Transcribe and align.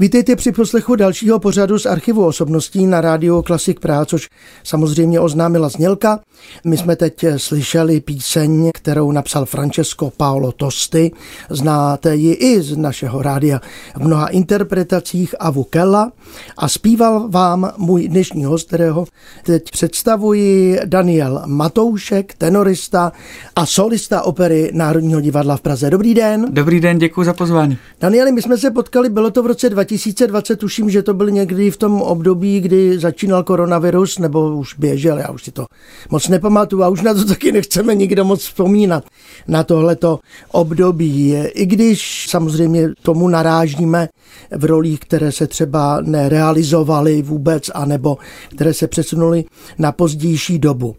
Vítejte 0.00 0.36
při 0.36 0.52
poslechu 0.52 0.96
dalšího 0.96 1.38
pořadu 1.38 1.78
z 1.78 1.86
archivu 1.86 2.26
osobností 2.26 2.86
na 2.86 3.00
rádio 3.00 3.42
Klasik 3.42 3.80
Praha, 3.80 4.04
což 4.04 4.28
samozřejmě 4.64 5.20
oznámila 5.20 5.68
znělka. 5.68 6.20
My 6.64 6.76
jsme 6.76 6.96
teď 6.96 7.24
slyšeli 7.36 8.00
píseň, 8.00 8.70
kterou 8.74 9.12
napsal 9.12 9.46
Francesco 9.46 10.12
Paolo 10.16 10.52
Tosti. 10.52 11.10
Znáte 11.50 12.16
ji 12.16 12.32
i 12.32 12.62
z 12.62 12.76
našeho 12.76 13.22
rádia 13.22 13.60
v 13.96 14.00
mnoha 14.00 14.26
interpretacích 14.28 15.34
a 15.40 15.50
Vukella. 15.50 16.12
A 16.56 16.68
zpíval 16.68 17.28
vám 17.28 17.72
můj 17.76 18.08
dnešní 18.08 18.44
host, 18.44 18.66
kterého 18.66 19.06
teď 19.44 19.62
představuji, 19.72 20.80
Daniel 20.84 21.42
Matoušek, 21.46 22.34
tenorista 22.34 23.12
a 23.56 23.66
solista 23.66 24.22
opery 24.22 24.70
Národního 24.74 25.20
divadla 25.20 25.56
v 25.56 25.60
Praze. 25.60 25.90
Dobrý 25.90 26.14
den. 26.14 26.46
Dobrý 26.50 26.80
den, 26.80 26.98
děkuji 26.98 27.24
za 27.24 27.32
pozvání. 27.32 27.78
Danieli, 28.00 28.32
my 28.32 28.42
jsme 28.42 28.58
se 28.58 28.70
potkali, 28.70 29.08
bylo 29.08 29.30
to 29.30 29.42
v 29.42 29.46
roce 29.46 29.70
2020, 29.90 30.56
tuším, 30.56 30.90
že 30.90 31.02
to 31.02 31.14
byl 31.14 31.30
někdy 31.30 31.70
v 31.70 31.76
tom 31.76 32.02
období, 32.02 32.60
kdy 32.60 32.98
začínal 32.98 33.42
koronavirus, 33.42 34.18
nebo 34.18 34.56
už 34.56 34.74
běžel, 34.78 35.18
já 35.18 35.30
už 35.30 35.44
si 35.44 35.50
to 35.50 35.66
moc 36.10 36.28
nepamatuju 36.28 36.82
a 36.82 36.88
už 36.88 37.02
na 37.02 37.14
to 37.14 37.24
taky 37.28 37.52
nechceme 37.52 37.94
nikdo 37.94 38.24
moc 38.24 38.40
vzpomínat, 38.40 39.04
na 39.48 39.64
tohleto 39.64 40.18
období. 40.52 41.34
I 41.54 41.66
když 41.66 42.26
samozřejmě 42.28 42.88
tomu 43.02 43.28
narážíme 43.28 44.08
v 44.56 44.64
rolích, 44.64 45.00
které 45.00 45.32
se 45.32 45.46
třeba 45.46 46.00
nerealizovaly 46.00 47.22
vůbec, 47.22 47.70
anebo 47.74 48.18
které 48.48 48.74
se 48.74 48.86
přesunuly 48.86 49.44
na 49.78 49.92
pozdější 49.92 50.58
dobu. 50.58 50.96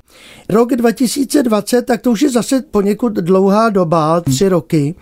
Rok 0.49 0.75
2020, 0.75 1.81
tak 1.81 2.01
to 2.01 2.11
už 2.11 2.21
je 2.21 2.29
zase 2.29 2.63
poněkud 2.71 3.13
dlouhá 3.13 3.69
doba, 3.69 4.21
tři 4.21 4.49
roky, 4.49 4.95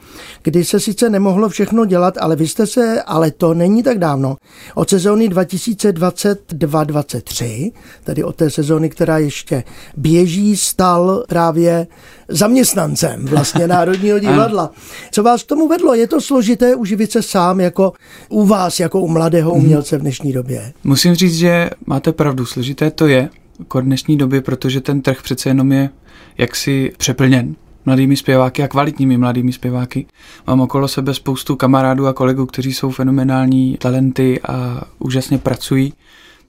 kdy 0.44 0.66
se 0.66 0.80
sice 0.80 1.10
nemohlo 1.10 1.50
všechno 1.50 1.86
dělat, 1.86 2.18
ale 2.18 2.36
vy 2.36 2.48
jste 2.48 2.68
se, 2.68 3.02
ale 3.02 3.32
to 3.32 3.54
není 3.54 3.79
tak 3.84 4.00
dávno, 4.00 4.38
od 4.76 4.90
sezóny 4.90 5.30
2022-23, 5.30 7.72
tedy 8.04 8.24
od 8.24 8.36
té 8.36 8.50
sezóny, 8.50 8.90
která 8.90 9.18
ještě 9.18 9.64
běží, 9.98 10.58
stal 10.58 11.24
právě 11.28 11.88
zaměstnancem 12.28 13.26
vlastně 13.26 13.68
Národního 13.68 14.20
divadla. 14.20 14.72
Co 15.12 15.24
vás 15.24 15.44
k 15.44 15.48
tomu 15.48 15.68
vedlo? 15.68 15.94
Je 15.94 16.08
to 16.08 16.22
složité 16.22 16.76
uživit 16.76 17.12
se 17.12 17.22
sám 17.22 17.60
jako 17.60 17.94
u 18.30 18.46
vás, 18.46 18.80
jako 18.80 19.02
u 19.02 19.08
mladého 19.08 19.52
mhm. 19.52 19.64
umělce 19.64 19.98
v 19.98 20.02
dnešní 20.02 20.34
době? 20.34 20.74
Musím 20.84 21.16
říct, 21.16 21.38
že 21.38 21.70
máte 21.86 22.12
pravdu, 22.12 22.46
složité 22.46 22.92
to 22.92 23.08
je, 23.08 23.30
jako 23.60 23.82
dnešní 23.82 24.18
době, 24.18 24.42
protože 24.42 24.82
ten 24.82 25.02
trh 25.02 25.22
přece 25.22 25.50
jenom 25.50 25.72
je 25.72 25.90
jaksi 26.38 26.92
přeplněn 26.98 27.56
mladými 27.86 28.18
zpěváky 28.18 28.64
a 28.64 28.68
kvalitními 28.68 29.18
mladými 29.18 29.54
zpěváky. 29.54 30.06
Mám 30.48 30.62
okolo 30.62 30.88
sebe 30.88 31.14
spoustu 31.14 31.56
kamarádů 31.56 32.08
a 32.08 32.14
kolegů, 32.14 32.46
kteří 32.46 32.74
jsou 32.74 32.92
fenomenální 32.92 33.78
talenty 33.78 34.42
a 34.42 34.82
úžasně 35.00 35.38
pracují. 35.38 35.94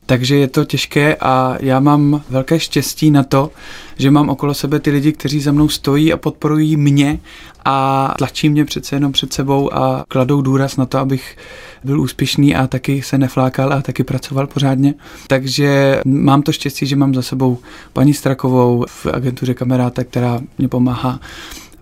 Takže 0.07 0.37
je 0.37 0.49
to 0.49 0.65
těžké 0.65 1.17
a 1.21 1.57
já 1.61 1.81
mám 1.81 2.23
velké 2.31 2.61
štěstí 2.61 3.11
na 3.11 3.23
to, 3.23 3.51
že 3.99 4.11
mám 4.11 4.29
okolo 4.29 4.55
sebe 4.55 4.81
ty 4.81 4.91
lidi, 4.91 5.13
kteří 5.13 5.41
za 5.41 5.53
mnou 5.53 5.69
stojí 5.69 6.13
a 6.13 6.17
podporují 6.17 6.77
mě 6.77 7.19
a 7.65 8.15
tlačí 8.19 8.49
mě 8.49 8.65
přece 8.65 8.97
jenom 8.97 9.13
před 9.13 9.33
sebou 9.33 9.75
a 9.75 10.05
kladou 10.09 10.43
důraz 10.43 10.77
na 10.77 10.87
to, 10.87 10.99
abych 10.99 11.37
byl 11.85 12.01
úspěšný 12.01 12.57
a 12.57 12.67
taky 12.67 13.03
se 13.03 13.19
neflákal 13.19 13.73
a 13.73 13.83
taky 13.83 14.05
pracoval 14.05 14.47
pořádně. 14.47 14.95
Takže 15.27 16.01
mám 16.05 16.43
to 16.43 16.53
štěstí, 16.53 16.87
že 16.87 16.97
mám 16.97 17.15
za 17.15 17.23
sebou 17.23 17.59
paní 17.93 18.15
Strakovou 18.15 18.85
v 18.89 19.07
agentuře 19.07 19.55
Kameráta, 19.55 20.05
která 20.05 20.41
mě 20.59 20.69
pomáhá 20.69 21.21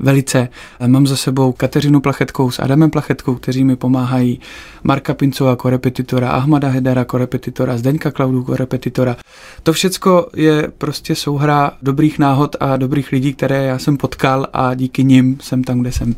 velice. 0.01 0.49
Mám 0.87 1.07
za 1.07 1.17
sebou 1.17 1.53
Kateřinu 1.53 2.01
Plachetkou 2.01 2.51
s 2.51 2.59
Adamem 2.59 2.91
Plachetkou, 2.91 3.35
kteří 3.35 3.65
mi 3.65 3.77
pomáhají, 3.77 4.41
Marka 4.85 5.15
Pincova 5.15 5.51
jako 5.51 5.71
repetitora, 5.71 6.31
Ahmada 6.31 6.69
Hedera 6.69 7.01
jako 7.01 7.19
repetitora, 7.19 7.79
Zdeňka 7.79 8.11
Klaudu 8.11 8.39
jako 8.39 8.57
repetitora. 8.57 9.17
To 9.63 9.73
všecko 9.73 10.29
je 10.37 10.69
prostě 10.79 11.15
souhra 11.15 11.71
dobrých 11.83 12.19
náhod 12.19 12.57
a 12.61 12.77
dobrých 12.77 13.13
lidí, 13.13 13.35
které 13.35 13.65
já 13.65 13.79
jsem 13.79 13.97
potkal 13.97 14.47
a 14.53 14.75
díky 14.75 15.05
nim 15.05 15.39
jsem 15.41 15.65
tam, 15.65 15.81
kde 15.81 15.93
jsem 15.93 16.15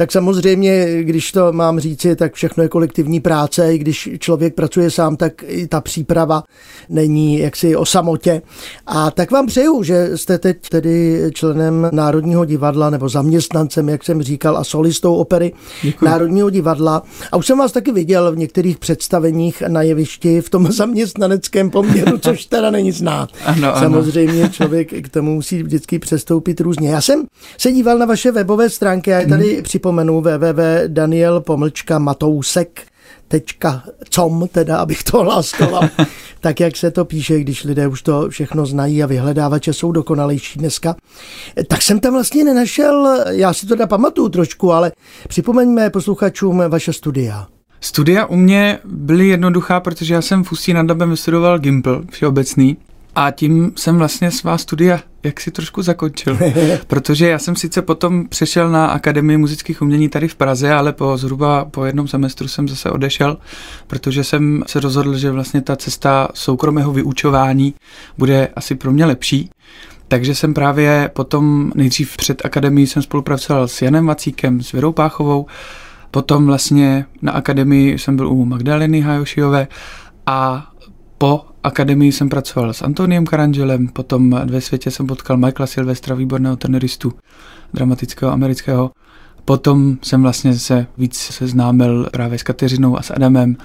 tak 0.00 0.12
samozřejmě, 0.12 1.02
když 1.02 1.32
to 1.32 1.52
mám 1.52 1.80
říci, 1.80 2.16
tak 2.16 2.34
všechno 2.34 2.62
je 2.62 2.68
kolektivní 2.68 3.20
práce, 3.20 3.74
i 3.74 3.78
když 3.78 4.08
člověk 4.18 4.54
pracuje 4.54 4.90
sám, 4.90 5.16
tak 5.16 5.32
i 5.46 5.66
ta 5.66 5.80
příprava 5.80 6.42
není 6.88 7.38
jaksi 7.38 7.76
o 7.76 7.86
samotě. 7.86 8.42
A 8.86 9.10
tak 9.10 9.30
vám 9.30 9.46
přeju, 9.46 9.82
že 9.82 10.16
jste 10.16 10.38
teď 10.38 10.68
tedy 10.68 11.22
členem 11.34 11.88
Národního 11.92 12.44
divadla 12.44 12.90
nebo 12.90 13.08
zaměstnancem, 13.08 13.88
jak 13.88 14.04
jsem 14.04 14.22
říkal, 14.22 14.56
a 14.56 14.64
solistou 14.64 15.14
opery 15.14 15.52
Děkuji. 15.82 16.04
Národního 16.04 16.50
divadla. 16.50 17.02
A 17.32 17.36
už 17.36 17.46
jsem 17.46 17.58
vás 17.58 17.72
taky 17.72 17.92
viděl 17.92 18.32
v 18.32 18.36
některých 18.36 18.78
představeních 18.78 19.62
na 19.68 19.82
jevišti 19.82 20.40
v 20.40 20.50
tom 20.50 20.66
zaměstnaneckém 20.72 21.70
poměru, 21.70 22.18
což 22.18 22.46
teda 22.46 22.70
není 22.70 22.92
znát. 22.92 23.30
Ano, 23.44 23.72
Samozřejmě 23.78 24.42
ano. 24.42 24.52
člověk 24.52 25.04
k 25.04 25.08
tomu 25.08 25.34
musí 25.34 25.62
vždycky 25.62 25.98
přestoupit 25.98 26.60
různě. 26.60 26.90
Já 26.90 27.00
jsem 27.00 27.24
se 27.58 27.72
díval 27.72 27.98
na 27.98 28.06
vaše 28.06 28.32
webové 28.32 28.70
stránky 28.70 29.14
a 29.14 29.18
je 29.18 29.26
tady 29.26 29.54
hmm. 29.54 29.62
připomínám, 29.62 29.89
připomenu 29.90 30.20
www.daniel 30.20 31.40
pomlčka 31.40 31.98
matousek 31.98 32.82
tečka 33.28 33.82
com, 34.10 34.48
teda 34.52 34.76
abych 34.76 35.04
to 35.04 35.18
hláskala, 35.18 35.90
tak 36.40 36.60
jak 36.60 36.76
se 36.76 36.90
to 36.90 37.04
píše, 37.04 37.40
když 37.40 37.64
lidé 37.64 37.86
už 37.86 38.02
to 38.02 38.28
všechno 38.28 38.66
znají 38.66 39.02
a 39.02 39.06
vyhledávače 39.06 39.72
jsou 39.72 39.92
dokonalejší 39.92 40.58
dneska. 40.58 40.96
Tak 41.68 41.82
jsem 41.82 42.00
tam 42.00 42.12
vlastně 42.12 42.44
nenašel, 42.44 43.24
já 43.30 43.52
si 43.52 43.66
to 43.66 43.74
da 43.74 43.86
pamatuju 43.86 44.28
trošku, 44.28 44.72
ale 44.72 44.92
připomeňme 45.28 45.90
posluchačům 45.90 46.62
vaše 46.68 46.92
studia. 46.92 47.46
Studia 47.80 48.26
u 48.26 48.36
mě 48.36 48.78
byly 48.84 49.28
jednoduchá, 49.28 49.80
protože 49.80 50.14
já 50.14 50.22
jsem 50.22 50.44
v 50.44 50.52
Ústí 50.52 50.72
nad 50.72 50.86
Dabem 50.86 51.10
vystudoval 51.10 51.58
Gimple 51.58 52.00
všeobecný 52.10 52.76
a 53.14 53.30
tím 53.30 53.72
jsem 53.76 53.98
vlastně 53.98 54.30
svá 54.30 54.58
studia 54.58 55.00
jak 55.22 55.40
si 55.40 55.50
trošku 55.50 55.82
zakončil, 55.82 56.38
protože 56.86 57.28
já 57.28 57.38
jsem 57.38 57.56
sice 57.56 57.82
potom 57.82 58.28
přešel 58.28 58.70
na 58.70 58.86
Akademii 58.86 59.36
muzických 59.36 59.82
umění 59.82 60.08
tady 60.08 60.28
v 60.28 60.34
Praze, 60.34 60.72
ale 60.72 60.92
po 60.92 61.16
zhruba 61.16 61.64
po 61.64 61.84
jednom 61.84 62.08
semestru 62.08 62.48
jsem 62.48 62.68
zase 62.68 62.90
odešel, 62.90 63.38
protože 63.86 64.24
jsem 64.24 64.62
se 64.66 64.80
rozhodl, 64.80 65.18
že 65.18 65.30
vlastně 65.30 65.60
ta 65.60 65.76
cesta 65.76 66.28
soukromého 66.34 66.92
vyučování 66.92 67.74
bude 68.18 68.48
asi 68.56 68.74
pro 68.74 68.92
mě 68.92 69.04
lepší. 69.04 69.50
Takže 70.08 70.34
jsem 70.34 70.54
právě 70.54 71.10
potom 71.12 71.72
nejdřív 71.74 72.16
před 72.16 72.44
akademií 72.44 72.86
jsem 72.86 73.02
spolupracoval 73.02 73.68
s 73.68 73.82
Janem 73.82 74.06
Vacíkem, 74.06 74.62
s 74.62 74.72
Věrou 74.72 74.92
Páchovou, 74.92 75.46
potom 76.10 76.46
vlastně 76.46 77.06
na 77.22 77.32
akademii 77.32 77.98
jsem 77.98 78.16
byl 78.16 78.28
u 78.28 78.44
Magdaleny 78.44 79.00
Hajošiové 79.00 79.68
a 80.26 80.70
po 81.18 81.49
akademii 81.64 82.12
jsem 82.12 82.28
pracoval 82.28 82.72
s 82.72 82.82
Antoniem 82.82 83.26
Karangelem, 83.26 83.88
potom 83.88 84.30
ve 84.44 84.60
světě 84.60 84.90
jsem 84.90 85.06
potkal 85.06 85.36
Michaela 85.36 85.66
Silvestra, 85.66 86.14
výborného 86.14 86.56
tenoristu, 86.56 87.12
dramatického 87.74 88.32
amerického. 88.32 88.90
Potom 89.44 89.98
jsem 90.02 90.22
vlastně 90.22 90.54
se 90.58 90.86
víc 90.98 91.16
seznámil 91.16 92.08
právě 92.12 92.38
s 92.38 92.42
Kateřinou 92.42 92.98
a 92.98 93.02
s 93.02 93.10
Adamem 93.10 93.56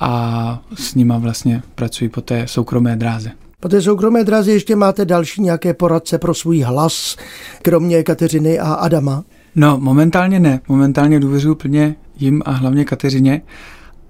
a 0.00 0.62
s 0.74 0.94
nima 0.94 1.18
vlastně 1.18 1.62
pracuji 1.74 2.08
po 2.08 2.20
té 2.20 2.46
soukromé 2.46 2.96
dráze. 2.96 3.30
Po 3.60 3.68
té 3.68 3.82
soukromé 3.82 4.24
dráze 4.24 4.52
ještě 4.52 4.76
máte 4.76 5.04
další 5.04 5.42
nějaké 5.42 5.74
poradce 5.74 6.18
pro 6.18 6.34
svůj 6.34 6.60
hlas, 6.60 7.16
kromě 7.62 8.02
Kateřiny 8.02 8.58
a 8.58 8.74
Adama? 8.74 9.24
No, 9.54 9.78
momentálně 9.80 10.40
ne. 10.40 10.60
Momentálně 10.68 11.20
důvěřuji 11.20 11.54
plně 11.54 11.96
jim 12.18 12.42
a 12.44 12.50
hlavně 12.50 12.84
Kateřině. 12.84 13.42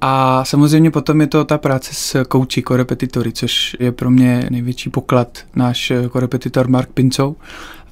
A 0.07 0.45
samozřejmě 0.45 0.91
potom 0.91 1.21
je 1.21 1.27
to 1.27 1.45
ta 1.45 1.59
práce 1.59 1.95
s 1.95 2.25
kouči, 2.25 2.63
korepetitory, 2.63 3.33
což 3.33 3.77
je 3.81 3.93
pro 3.93 4.11
mě 4.11 4.47
největší 4.51 4.91
poklad 4.91 5.39
náš 5.57 5.93
korepetitor 6.11 6.69
Mark 6.69 6.89
Pincou 6.89 7.37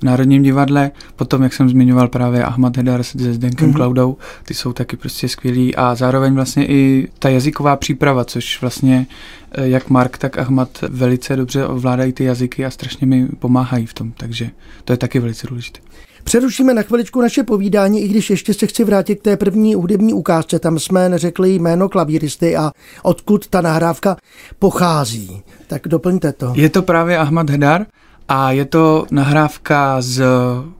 v 0.00 0.02
Národním 0.02 0.42
divadle. 0.42 0.90
Potom, 1.16 1.42
jak 1.42 1.52
jsem 1.52 1.68
zmiňoval 1.68 2.08
právě 2.08 2.44
Ahmad 2.44 2.76
Hedar 2.76 3.02
se 3.02 3.34
Zdenkem 3.34 3.70
mm-hmm. 3.70 3.76
Cloudou, 3.76 4.16
ty 4.44 4.54
jsou 4.54 4.72
taky 4.72 4.96
prostě 4.96 5.28
skvělí 5.28 5.76
a 5.76 5.94
zároveň 5.94 6.34
vlastně 6.34 6.66
i 6.66 7.08
ta 7.18 7.28
jazyková 7.28 7.76
příprava, 7.76 8.24
což 8.24 8.60
vlastně 8.60 9.06
eh, 9.52 9.68
jak 9.68 9.90
Mark, 9.90 10.18
tak 10.18 10.38
Ahmad 10.38 10.68
velice 10.88 11.36
dobře 11.36 11.66
ovládají 11.66 12.12
ty 12.12 12.24
jazyky 12.24 12.64
a 12.64 12.70
strašně 12.70 13.06
mi 13.06 13.26
pomáhají 13.26 13.86
v 13.86 13.94
tom, 13.94 14.12
takže 14.16 14.50
to 14.84 14.92
je 14.92 14.96
taky 14.96 15.18
velice 15.18 15.46
důležité. 15.46 15.80
Přerušíme 16.24 16.74
na 16.74 16.82
chviličku 16.82 17.20
naše 17.20 17.42
povídání, 17.42 18.02
i 18.02 18.08
když 18.08 18.30
ještě 18.30 18.54
se 18.54 18.66
chci 18.66 18.84
vrátit 18.84 19.16
k 19.16 19.22
té 19.22 19.36
první 19.36 19.74
hudební 19.74 20.14
ukázce. 20.14 20.58
Tam 20.58 20.78
jsme 20.78 21.08
neřekli 21.08 21.54
jméno 21.54 21.88
klavíristy 21.88 22.56
a 22.56 22.70
odkud 23.02 23.46
ta 23.46 23.60
nahrávka 23.60 24.16
pochází. 24.58 25.42
Tak 25.66 25.88
doplňte 25.88 26.32
to. 26.32 26.52
Je 26.56 26.70
to 26.70 26.82
právě 26.82 27.18
Ahmad 27.18 27.50
Hedar 27.50 27.86
a 28.28 28.52
je 28.52 28.64
to 28.64 29.06
nahrávka 29.10 29.96
z 30.02 30.24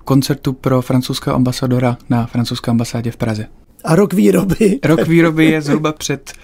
koncertu 0.04 0.52
pro 0.52 0.82
francouzského 0.82 1.36
ambasadora 1.36 1.96
na 2.10 2.26
francouzské 2.26 2.70
ambasádě 2.70 3.10
v 3.10 3.16
Praze. 3.16 3.46
A 3.84 3.96
rok 3.96 4.12
výroby? 4.12 4.80
Rok 4.84 5.08
výroby 5.08 5.44
je 5.44 5.62
zhruba 5.62 5.92
před 5.92 6.32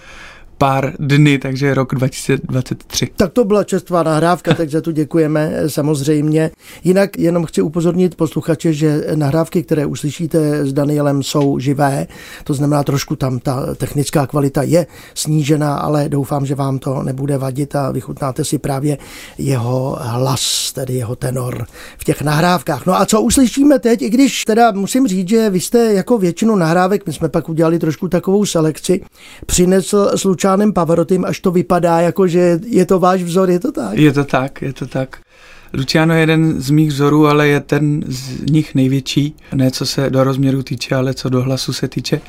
pár 0.58 0.93
dny, 0.99 1.38
takže 1.38 1.75
rok 1.75 1.94
2023. 1.94 3.08
Tak 3.16 3.32
to 3.32 3.44
byla 3.44 3.64
čestvá 3.64 4.02
nahrávka, 4.02 4.55
tak 4.55 4.70
za 4.70 4.81
to 4.81 4.93
děkujeme 4.93 5.50
eh, 5.52 5.70
samozřejmě. 5.70 6.50
Jinak 6.84 7.19
jenom 7.19 7.46
chci 7.46 7.62
upozornit 7.62 8.14
posluchače, 8.14 8.72
že 8.72 9.05
nahrávky, 9.14 9.62
které 9.62 9.87
uslyšíte 9.87 10.66
s 10.66 10.72
Danielem, 10.72 11.22
jsou 11.22 11.58
živé, 11.58 12.06
to 12.44 12.55
znamená 12.55 12.84
trošku 12.84 13.16
tam 13.16 13.38
ta 13.38 13.75
technická 13.75 14.26
kvalita 14.26 14.62
je 14.62 14.87
snížená, 15.14 15.75
ale 15.76 16.08
doufám, 16.08 16.46
že 16.46 16.55
vám 16.55 16.78
to 16.78 17.02
nebude 17.02 17.38
vadit 17.38 17.76
a 17.76 17.90
vychutnáte 17.90 18.44
si 18.44 18.58
právě 18.58 18.99
jeho 19.38 19.99
hlas, 20.00 20.72
tedy 20.72 20.94
jeho 20.94 21.16
tenor 21.16 21.66
v 21.99 22.04
těch 22.04 22.22
nahrávkách. 22.22 22.87
No 22.87 23.00
a 23.00 23.06
co 23.06 23.20
uslyšíme 23.20 23.78
teď, 23.78 24.02
i 24.02 24.11
když 24.11 24.44
teda 24.44 24.70
musím 24.72 25.06
říct, 25.08 25.28
že 25.28 25.50
vy 25.50 25.61
jste 25.61 25.93
jako 25.93 26.19
většinu 26.19 26.56
nahrávek, 26.56 27.06
my 27.06 27.12
jsme 27.12 27.28
pak 27.28 27.49
udělali 27.49 27.78
trošku 27.78 28.08
takovou 28.08 28.46
selekci, 28.46 29.00
přinesl 29.46 30.11
s 30.14 30.25
Lučánem 30.49 30.73
Pavarotým, 30.73 31.25
až 31.25 31.41
to 31.41 31.50
vypadá 31.50 32.00
jako, 32.00 32.27
že 32.27 32.61
je 32.67 32.87
to 32.87 32.99
váš 32.99 33.23
vzor, 33.23 33.50
je 33.50 33.61
to 33.61 33.73
tak? 33.73 33.99
Je 33.99 34.12
to 34.12 34.25
tak, 34.25 34.62
je 34.62 34.73
to 34.73 34.87
tak. 34.87 35.21
Luciano 35.75 36.15
je 36.15 36.21
jeden 36.21 36.61
z 36.61 36.71
mých 36.71 36.89
vzorů, 36.89 37.27
ale 37.27 37.49
je 37.49 37.61
ten 37.61 38.05
z 38.06 38.50
nich 38.50 38.75
největší, 38.75 39.37
ne 39.55 39.71
co 39.71 39.87
se 39.87 40.11
do 40.11 40.25
rozměru 40.25 40.62
týče, 40.62 40.95
ale 40.95 41.15
co 41.15 41.29
do 41.29 41.43
hlasu 41.43 41.73
se 41.73 41.89
týče. 41.89 42.21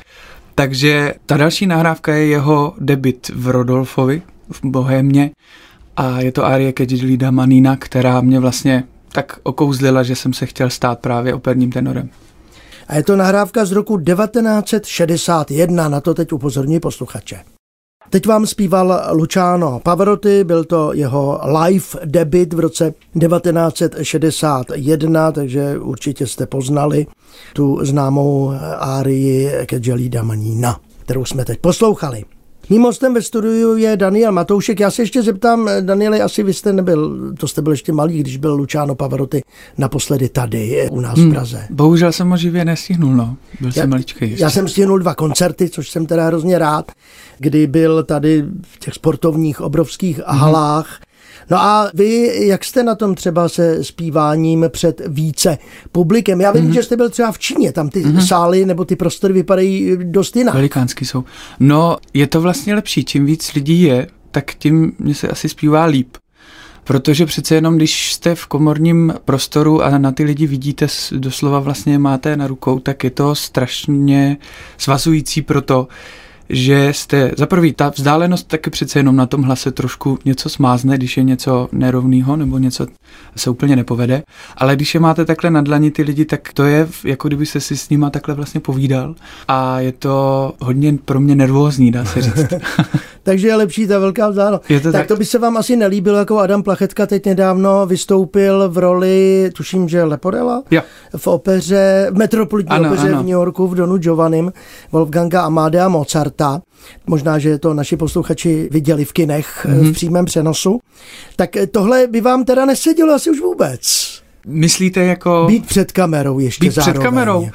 Takže 0.54 1.14
ta 1.26 1.36
další 1.36 1.66
nahrávka 1.66 2.14
je 2.14 2.26
jeho 2.26 2.74
debit 2.80 3.30
v 3.34 3.48
Rodolfovi, 3.48 4.22
v 4.52 4.60
Bohémě 4.64 5.30
a 5.96 6.20
je 6.20 6.32
to 6.32 6.44
Arie 6.44 6.72
Kedžilida 6.72 7.30
Manina, 7.30 7.76
která 7.76 8.20
mě 8.20 8.40
vlastně 8.40 8.84
tak 9.12 9.38
okouzlila, 9.42 10.02
že 10.02 10.16
jsem 10.16 10.32
se 10.32 10.46
chtěl 10.46 10.70
stát 10.70 10.98
právě 10.98 11.34
operním 11.34 11.72
tenorem. 11.72 12.10
A 12.88 12.96
je 12.96 13.02
to 13.02 13.16
nahrávka 13.16 13.64
z 13.64 13.72
roku 13.72 14.00
1961, 14.00 15.88
na 15.88 16.00
to 16.00 16.14
teď 16.14 16.32
upozorní 16.32 16.80
posluchače. 16.80 17.40
Teď 18.10 18.26
vám 18.26 18.46
zpíval 18.46 19.00
Luciano 19.12 19.80
Pavarotti, 19.82 20.44
byl 20.44 20.64
to 20.64 20.92
jeho 20.92 21.40
live 21.62 21.84
debit 22.04 22.52
v 22.52 22.60
roce 22.60 22.94
1961, 23.20 25.32
takže 25.32 25.78
určitě 25.78 26.26
jste 26.26 26.46
poznali 26.46 27.06
tu 27.52 27.78
známou 27.82 28.52
árii 28.78 29.50
Kedželída 29.66 30.22
Manina, 30.22 30.80
kterou 31.04 31.24
jsme 31.24 31.44
teď 31.44 31.60
poslouchali. 31.60 32.24
Mým 32.70 32.82
hostem 32.82 33.14
ve 33.14 33.22
studiu 33.22 33.76
je 33.76 33.96
Daniel 33.96 34.32
Matoušek. 34.32 34.80
Já 34.80 34.90
se 34.90 35.02
ještě 35.02 35.22
zeptám, 35.22 35.70
Danieli, 35.80 36.20
asi 36.20 36.42
vy 36.42 36.54
jste 36.54 36.72
nebyl, 36.72 37.32
to 37.38 37.48
jste 37.48 37.62
byl 37.62 37.72
ještě 37.72 37.92
malý, 37.92 38.20
když 38.20 38.36
byl 38.36 38.54
Luciano 38.54 38.94
Pavarotti 38.94 39.42
naposledy 39.78 40.28
tady 40.28 40.88
u 40.90 41.00
nás 41.00 41.18
hmm, 41.18 41.30
v 41.30 41.32
Praze. 41.32 41.66
Bohužel 41.70 42.12
jsem 42.12 42.30
ho 42.30 42.36
živě 42.36 42.64
nestihnul, 42.64 43.14
no. 43.14 43.36
Byl 43.60 43.68
já, 43.68 43.72
jsem 43.72 43.90
maličký. 43.90 44.24
Ještě. 44.30 44.42
Já 44.42 44.50
jsem 44.50 44.68
stihnul 44.68 44.98
dva 44.98 45.14
koncerty, 45.14 45.68
což 45.68 45.90
jsem 45.90 46.06
teda 46.06 46.26
hrozně 46.26 46.58
rád, 46.58 46.92
kdy 47.38 47.66
byl 47.66 48.02
tady 48.02 48.44
v 48.62 48.78
těch 48.78 48.94
sportovních 48.94 49.60
obrovských 49.60 50.20
hmm. 50.26 50.84
No 51.50 51.58
a 51.58 51.90
vy, 51.94 52.32
jak 52.46 52.64
jste 52.64 52.82
na 52.82 52.94
tom 52.94 53.14
třeba 53.14 53.48
se 53.48 53.84
zpíváním 53.84 54.64
před 54.68 55.02
více 55.08 55.58
publikem? 55.92 56.40
Já 56.40 56.52
vím, 56.52 56.68
mm-hmm. 56.68 56.74
že 56.74 56.82
jste 56.82 56.96
byl 56.96 57.10
třeba 57.10 57.32
v 57.32 57.38
Číně, 57.38 57.72
tam 57.72 57.88
ty 57.88 58.04
mm-hmm. 58.04 58.26
sály 58.26 58.66
nebo 58.66 58.84
ty 58.84 58.96
prostory 58.96 59.34
vypadají 59.34 59.96
dost 60.02 60.36
jinak. 60.36 60.54
Velikánský 60.54 61.04
jsou. 61.04 61.24
No, 61.60 61.96
je 62.14 62.26
to 62.26 62.40
vlastně 62.40 62.74
lepší, 62.74 63.04
čím 63.04 63.26
víc 63.26 63.54
lidí 63.54 63.82
je, 63.82 64.06
tak 64.30 64.54
tím 64.54 64.92
mě 64.98 65.14
se 65.14 65.28
asi 65.28 65.48
zpívá 65.48 65.84
líp. 65.84 66.16
Protože 66.84 67.26
přece 67.26 67.54
jenom, 67.54 67.76
když 67.76 68.12
jste 68.12 68.34
v 68.34 68.46
komorním 68.46 69.14
prostoru 69.24 69.82
a 69.82 69.98
na 69.98 70.12
ty 70.12 70.24
lidi 70.24 70.46
vidíte, 70.46 70.86
doslova 71.12 71.60
vlastně 71.60 71.98
máte 71.98 72.36
na 72.36 72.46
rukou, 72.46 72.78
tak 72.78 73.04
je 73.04 73.10
to 73.10 73.34
strašně 73.34 74.36
svazující 74.78 75.42
pro 75.42 75.62
to, 75.62 75.88
že 76.50 76.92
jste, 76.92 77.30
za 77.36 77.46
prvý, 77.46 77.72
ta 77.72 77.88
vzdálenost 77.88 78.48
taky 78.48 78.70
přece 78.70 78.98
jenom 78.98 79.16
na 79.16 79.26
tom 79.26 79.42
hlase 79.42 79.72
trošku 79.72 80.18
něco 80.24 80.48
smázne, 80.48 80.96
když 80.96 81.16
je 81.16 81.22
něco 81.22 81.68
nerovného 81.72 82.36
nebo 82.36 82.58
něco 82.58 82.86
se 83.36 83.50
úplně 83.50 83.76
nepovede, 83.76 84.22
ale 84.56 84.76
když 84.76 84.94
je 84.94 85.00
máte 85.00 85.24
takhle 85.24 85.50
na 85.50 85.60
dlani 85.60 85.90
ty 85.90 86.02
lidi, 86.02 86.24
tak 86.24 86.52
to 86.52 86.64
je 86.64 86.88
jako 87.04 87.28
kdyby 87.28 87.46
se 87.46 87.60
si 87.60 87.76
s 87.76 87.90
nima 87.90 88.10
takhle 88.10 88.34
vlastně 88.34 88.60
povídal 88.60 89.14
a 89.48 89.80
je 89.80 89.92
to 89.92 90.52
hodně 90.60 90.98
pro 91.04 91.20
mě 91.20 91.34
nervózní, 91.34 91.90
dá 91.90 92.04
se 92.04 92.22
říct. 92.22 92.52
Takže 93.22 93.48
je 93.48 93.56
lepší 93.56 93.86
ta 93.86 93.98
velká 93.98 94.28
vzdálenost. 94.28 94.64
To 94.68 94.80
tak, 94.80 94.92
tak 94.92 95.06
to 95.06 95.16
by 95.16 95.24
se 95.24 95.38
vám 95.38 95.56
asi 95.56 95.76
nelíbilo, 95.76 96.18
jako 96.18 96.38
Adam 96.38 96.62
Plachetka 96.62 97.06
teď 97.06 97.26
nedávno 97.26 97.86
vystoupil 97.86 98.68
v 98.68 98.78
roli, 98.78 99.50
tuším, 99.54 99.88
že 99.88 100.04
Leporela, 100.04 100.62
jo. 100.70 100.82
v 101.16 101.26
opeře, 101.26 102.08
v 102.10 102.18
metropolitní 102.18 102.76
ano, 102.76 102.88
opeře 102.88 103.08
ano. 103.08 103.18
v 103.18 103.22
New 103.22 103.32
Yorku 103.32 103.68
v 103.68 103.74
Donu 103.74 103.96
Giovannim, 103.96 104.52
Wolfganga 104.92 105.42
Amadea 105.42 105.88
Mozarta. 105.88 106.60
Možná, 107.06 107.38
že 107.38 107.58
to 107.58 107.74
naši 107.74 107.96
posluchači 107.96 108.68
viděli 108.72 109.04
v 109.04 109.12
kinech 109.12 109.66
mm-hmm. 109.68 109.90
v 109.90 109.92
přímém 109.92 110.24
přenosu. 110.24 110.80
Tak 111.36 111.50
tohle 111.70 112.06
by 112.06 112.20
vám 112.20 112.44
teda 112.44 112.64
nesedělo 112.64 113.14
asi 113.14 113.30
už 113.30 113.40
vůbec. 113.40 113.80
Myslíte 114.46 115.00
jako... 115.00 115.44
Být 115.48 115.66
před 115.66 115.92
kamerou 115.92 116.38
ještě 116.38 116.64
Být 116.64 116.74
zároveň. 116.74 116.94
před 116.94 117.02
kamerou. 117.02 117.48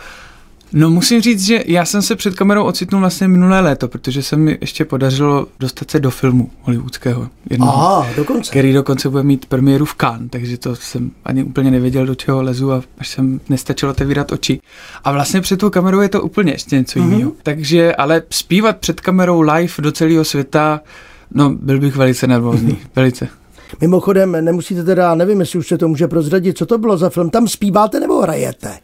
No 0.77 0.89
musím 0.89 1.21
říct, 1.21 1.45
že 1.45 1.63
já 1.65 1.85
jsem 1.85 2.01
se 2.01 2.15
před 2.15 2.35
kamerou 2.35 2.63
ocitnul 2.63 3.01
vlastně 3.01 3.27
minulé 3.27 3.59
léto, 3.59 3.87
protože 3.87 4.23
se 4.23 4.35
mi 4.35 4.57
ještě 4.61 4.85
podařilo 4.85 5.47
dostat 5.59 5.91
se 5.91 5.99
do 5.99 6.11
filmu 6.11 6.49
hollywoodského. 6.61 7.29
Jednoho, 7.49 7.73
Aha, 7.73 8.07
dokonce. 8.15 8.51
Který 8.51 8.73
dokonce 8.73 9.09
bude 9.09 9.23
mít 9.23 9.45
premiéru 9.45 9.85
v 9.85 9.95
Cannes, 9.95 10.31
takže 10.31 10.57
to 10.57 10.75
jsem 10.75 11.11
ani 11.25 11.43
úplně 11.43 11.71
nevěděl, 11.71 12.05
do 12.05 12.15
čeho 12.15 12.41
lezu 12.41 12.73
a 12.73 12.83
až 12.97 13.07
jsem 13.07 13.39
nestačilo 13.49 13.91
otevírat 13.91 14.31
oči. 14.31 14.59
A 15.03 15.11
vlastně 15.11 15.41
před 15.41 15.59
tou 15.59 15.69
kamerou 15.69 16.01
je 16.01 16.09
to 16.09 16.21
úplně 16.21 16.51
ještě 16.51 16.75
něco 16.75 16.99
mm-hmm. 16.99 17.11
jiného. 17.11 17.31
Takže, 17.43 17.95
ale 17.95 18.21
zpívat 18.29 18.77
před 18.77 19.01
kamerou 19.01 19.41
live 19.41 19.73
do 19.79 19.91
celého 19.91 20.23
světa, 20.23 20.81
no 21.33 21.49
byl 21.49 21.79
bych 21.79 21.95
velice 21.95 22.27
nervózní, 22.27 22.77
velice. 22.95 23.27
Mimochodem, 23.81 24.45
nemusíte 24.45 24.83
teda, 24.83 25.15
nevím, 25.15 25.39
jestli 25.39 25.59
už 25.59 25.67
se 25.67 25.77
to 25.77 25.87
může 25.87 26.07
prozradit, 26.07 26.57
co 26.57 26.65
to 26.65 26.77
bylo 26.77 26.97
za 26.97 27.09
film, 27.09 27.29
tam 27.29 27.47
zpíváte 27.47 27.99
nebo 27.99 28.21
hrajete? 28.21 28.79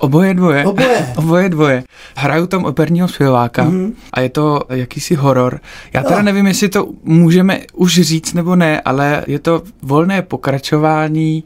Oboje 0.00 0.34
dvoje. 0.34 0.64
Oboje. 0.66 1.12
Oboje 1.16 1.48
dvoje. 1.48 1.84
Hraju 2.16 2.46
tam 2.46 2.64
operního 2.64 3.08
zpěváka 3.08 3.64
mm-hmm. 3.64 3.92
a 4.12 4.20
je 4.20 4.28
to 4.28 4.60
jakýsi 4.68 5.14
horor. 5.14 5.60
Já 5.92 6.02
teda 6.02 6.16
no. 6.16 6.22
nevím, 6.22 6.46
jestli 6.46 6.68
to 6.68 6.88
můžeme 7.04 7.60
už 7.74 8.00
říct 8.00 8.32
nebo 8.32 8.56
ne, 8.56 8.80
ale 8.80 9.24
je 9.26 9.38
to 9.38 9.62
volné 9.82 10.22
pokračování 10.22 11.44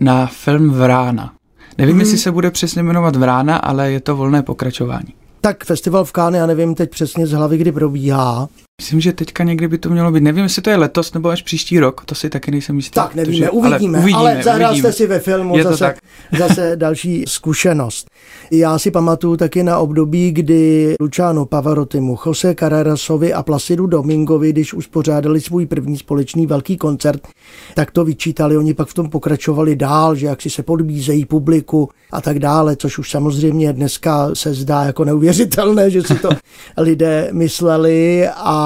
na 0.00 0.26
film 0.26 0.70
Vrána. 0.70 1.32
Nevím, 1.78 1.96
mm-hmm. 1.96 2.00
jestli 2.00 2.18
se 2.18 2.32
bude 2.32 2.50
přesně 2.50 2.82
jmenovat 2.82 3.16
Vrána, 3.16 3.56
ale 3.56 3.92
je 3.92 4.00
to 4.00 4.16
volné 4.16 4.42
pokračování. 4.42 5.14
Tak 5.40 5.64
festival 5.64 6.04
v 6.04 6.12
Káne, 6.12 6.38
já 6.38 6.46
nevím 6.46 6.74
teď 6.74 6.90
přesně 6.90 7.26
z 7.26 7.32
hlavy, 7.32 7.58
kdy 7.58 7.72
probíhá. 7.72 8.48
Myslím, 8.80 9.00
že 9.00 9.12
teďka 9.12 9.44
někdy 9.44 9.68
by 9.68 9.78
to 9.78 9.90
mělo 9.90 10.12
být. 10.12 10.20
Nevím, 10.20 10.42
jestli 10.42 10.62
to 10.62 10.70
je 10.70 10.76
letos 10.76 11.12
nebo 11.12 11.28
až 11.28 11.42
příští 11.42 11.80
rok, 11.80 12.04
to 12.04 12.14
si 12.14 12.30
taky 12.30 12.50
nejsem 12.50 12.76
jistý. 12.76 12.94
Tak 12.94 13.14
nevíme, 13.14 13.46
protože, 13.46 13.50
uvidíme, 13.50 13.98
ale, 13.98 14.02
uvidíme, 14.02 14.18
ale 14.18 14.42
zahrál 14.42 14.70
uvidíme. 14.70 14.92
jste 14.92 14.96
si 14.96 15.06
ve 15.06 15.18
filmu 15.18 15.56
je 15.56 15.64
zase, 15.64 15.94
zase 16.38 16.76
další 16.76 17.24
zkušenost. 17.28 18.10
Já 18.50 18.78
si 18.78 18.90
pamatuju 18.90 19.36
taky 19.36 19.62
na 19.62 19.78
období, 19.78 20.32
kdy 20.32 20.94
Luciano 21.00 21.46
Pavarottimu, 21.46 22.18
Jose 22.26 22.54
Carrerasovi 22.54 23.32
a 23.32 23.42
Placidu 23.42 23.86
Domingovi, 23.86 24.52
když 24.52 24.74
uspořádali 24.74 25.40
svůj 25.40 25.66
první 25.66 25.98
společný 25.98 26.46
velký 26.46 26.76
koncert, 26.76 27.28
tak 27.74 27.90
to 27.90 28.04
vyčítali, 28.04 28.56
oni 28.56 28.74
pak 28.74 28.88
v 28.88 28.94
tom 28.94 29.10
pokračovali 29.10 29.76
dál, 29.76 30.14
že 30.14 30.26
jak 30.26 30.42
si 30.42 30.50
se 30.50 30.62
podbízejí 30.62 31.24
publiku 31.24 31.88
a 32.12 32.20
tak 32.20 32.38
dále, 32.38 32.76
což 32.76 32.98
už 32.98 33.10
samozřejmě 33.10 33.72
dneska 33.72 34.30
se 34.34 34.54
zdá 34.54 34.84
jako 34.84 35.04
neuvěřitelné, 35.04 35.90
že 35.90 36.02
si 36.02 36.14
to 36.14 36.28
lidé 36.76 37.28
mysleli 37.32 38.28
a 38.34 38.61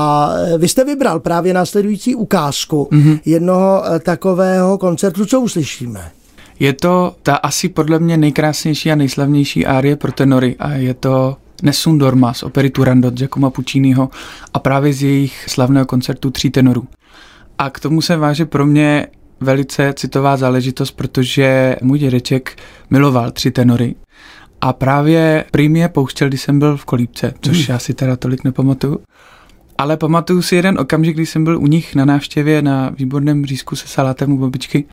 vy 0.59 0.69
jste 0.69 0.85
vybral 0.85 1.21
právě 1.21 1.55
následující 1.55 2.15
ukázku 2.15 2.89
mm-hmm. 2.93 3.21
jednoho 3.25 3.85
eh, 3.87 3.99
takového 3.99 4.79
koncertu. 4.79 5.27
Co 5.27 5.41
uslyšíme? 5.41 6.11
Je 6.61 6.73
to 6.73 7.17
ta 7.23 7.37
asi 7.37 7.69
podle 7.69 7.99
mě 7.99 8.17
nejkrásnější 8.17 8.93
a 8.93 8.95
nejslavnější 8.95 9.67
árie 9.67 9.97
pro 9.97 10.13
tenory 10.13 10.57
a 10.59 10.71
je 10.71 10.95
to 10.95 11.37
Nessun 11.63 11.99
Dorma 11.99 12.35
z 12.35 12.43
opery 12.43 12.71
Turandot 12.71 13.15
Giacomo 13.15 13.51
Pucciniho 13.51 14.09
a 14.55 14.59
právě 14.59 14.93
z 14.93 15.03
jejich 15.03 15.45
slavného 15.49 15.87
koncertu 15.87 16.31
Tří 16.31 16.51
tenorů. 16.51 16.87
A 17.59 17.71
k 17.71 17.81
tomu 17.81 18.03
se 18.03 18.17
váže 18.17 18.45
pro 18.45 18.67
mě 18.67 19.07
velice 19.41 19.93
citová 19.97 20.37
záležitost, 20.37 20.91
protože 20.91 21.77
můj 21.83 21.99
dědeček 21.99 22.57
miloval 22.91 23.31
tři 23.31 23.51
tenory 23.51 23.95
a 24.61 24.73
právě 24.73 25.45
prý 25.51 25.75
je 25.75 25.89
pouštěl, 25.89 26.29
když 26.29 26.41
jsem 26.41 26.59
byl 26.59 26.77
v 26.77 26.85
kolípce, 26.85 27.35
což 27.41 27.59
mm. 27.59 27.65
já 27.69 27.79
si 27.79 27.95
teda 27.95 28.17
tolik 28.17 28.45
nepamatuju. 28.45 29.01
Ale 29.79 29.97
pamatuju 29.97 30.43
si 30.43 30.57
jeden 30.57 30.79
okamžik, 30.79 31.15
kdy 31.15 31.27
jsem 31.27 31.45
byl 31.45 31.59
u 31.59 31.67
nich 31.67 31.95
na 31.95 32.05
návštěvě 32.05 32.63
na 32.63 32.91
výborném 32.91 33.47
řízku 33.47 33.77
se 33.77 33.89
salátem 33.89 34.33
u 34.33 34.39
babičky 34.39 34.85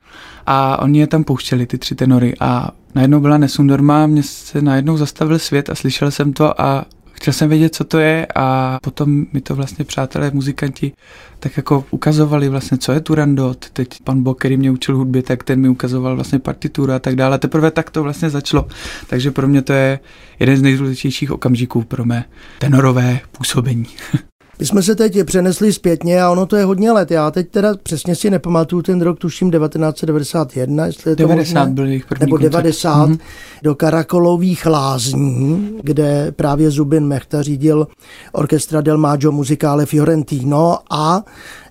a 0.45 0.81
oni 0.81 0.99
je 0.99 1.07
tam 1.07 1.23
pouštěli, 1.23 1.65
ty 1.65 1.77
tři 1.77 1.95
tenory 1.95 2.33
a 2.39 2.71
najednou 2.95 3.19
byla 3.19 3.37
Nesundorma, 3.37 4.07
mě 4.07 4.23
se 4.23 4.61
najednou 4.61 4.97
zastavil 4.97 5.39
svět 5.39 5.69
a 5.69 5.75
slyšel 5.75 6.11
jsem 6.11 6.33
to 6.33 6.61
a 6.61 6.85
chtěl 7.11 7.33
jsem 7.33 7.49
vědět, 7.49 7.75
co 7.75 7.83
to 7.83 7.99
je 7.99 8.27
a 8.35 8.77
potom 8.81 9.25
mi 9.33 9.41
to 9.41 9.55
vlastně 9.55 9.85
přátelé, 9.85 10.31
muzikanti 10.33 10.91
tak 11.39 11.57
jako 11.57 11.85
ukazovali 11.91 12.49
vlastně, 12.49 12.77
co 12.77 12.91
je 12.91 12.99
Turandot. 12.99 13.69
Teď 13.69 14.01
pan 14.03 14.23
Bo, 14.23 14.33
který 14.33 14.57
mě 14.57 14.71
učil 14.71 14.97
hudbě, 14.97 15.23
tak 15.23 15.43
ten 15.43 15.59
mi 15.59 15.69
ukazoval 15.69 16.15
vlastně 16.15 16.39
partituru 16.39 16.91
a 16.91 16.99
tak 16.99 17.15
dále. 17.15 17.39
Teprve 17.39 17.71
tak 17.71 17.89
to 17.89 18.03
vlastně 18.03 18.29
začalo. 18.29 18.67
Takže 19.07 19.31
pro 19.31 19.47
mě 19.47 19.61
to 19.61 19.73
je 19.73 19.99
jeden 20.39 20.57
z 20.57 20.61
nejdůležitějších 20.61 21.31
okamžiků 21.31 21.83
pro 21.83 22.05
mé 22.05 22.25
tenorové 22.59 23.19
působení. 23.31 23.85
My 24.59 24.65
jsme 24.65 24.83
se 24.83 24.95
teď 24.95 25.17
přenesli 25.25 25.73
zpětně 25.73 26.21
a 26.21 26.31
ono 26.31 26.45
to 26.45 26.55
je 26.55 26.65
hodně 26.65 26.91
let. 26.91 27.11
Já 27.11 27.31
teď 27.31 27.49
teda 27.49 27.73
přesně 27.83 28.15
si 28.15 28.29
nepamatuju 28.29 28.81
ten 28.81 29.01
rok, 29.01 29.19
tuším 29.19 29.51
1991, 29.51 30.85
jestli 30.85 31.11
je 31.11 31.15
to 31.15 31.23
90 31.23 31.59
možné, 31.59 31.73
byl 31.73 31.85
jejich 31.85 32.05
první 32.05 32.25
nebo 32.25 32.35
koncert. 32.37 32.51
90 32.51 33.09
mm-hmm. 33.09 33.19
do 33.63 33.75
Karakolových 33.75 34.65
lázní, 34.65 35.69
kde 35.83 36.31
právě 36.31 36.71
Zubin 36.71 37.07
Mechta 37.07 37.41
řídil 37.41 37.87
orchestra 38.31 38.81
Del 38.81 38.97
Maggio 38.97 39.31
Musicale 39.31 39.85
Fiorentino 39.85 40.77
a 40.89 41.23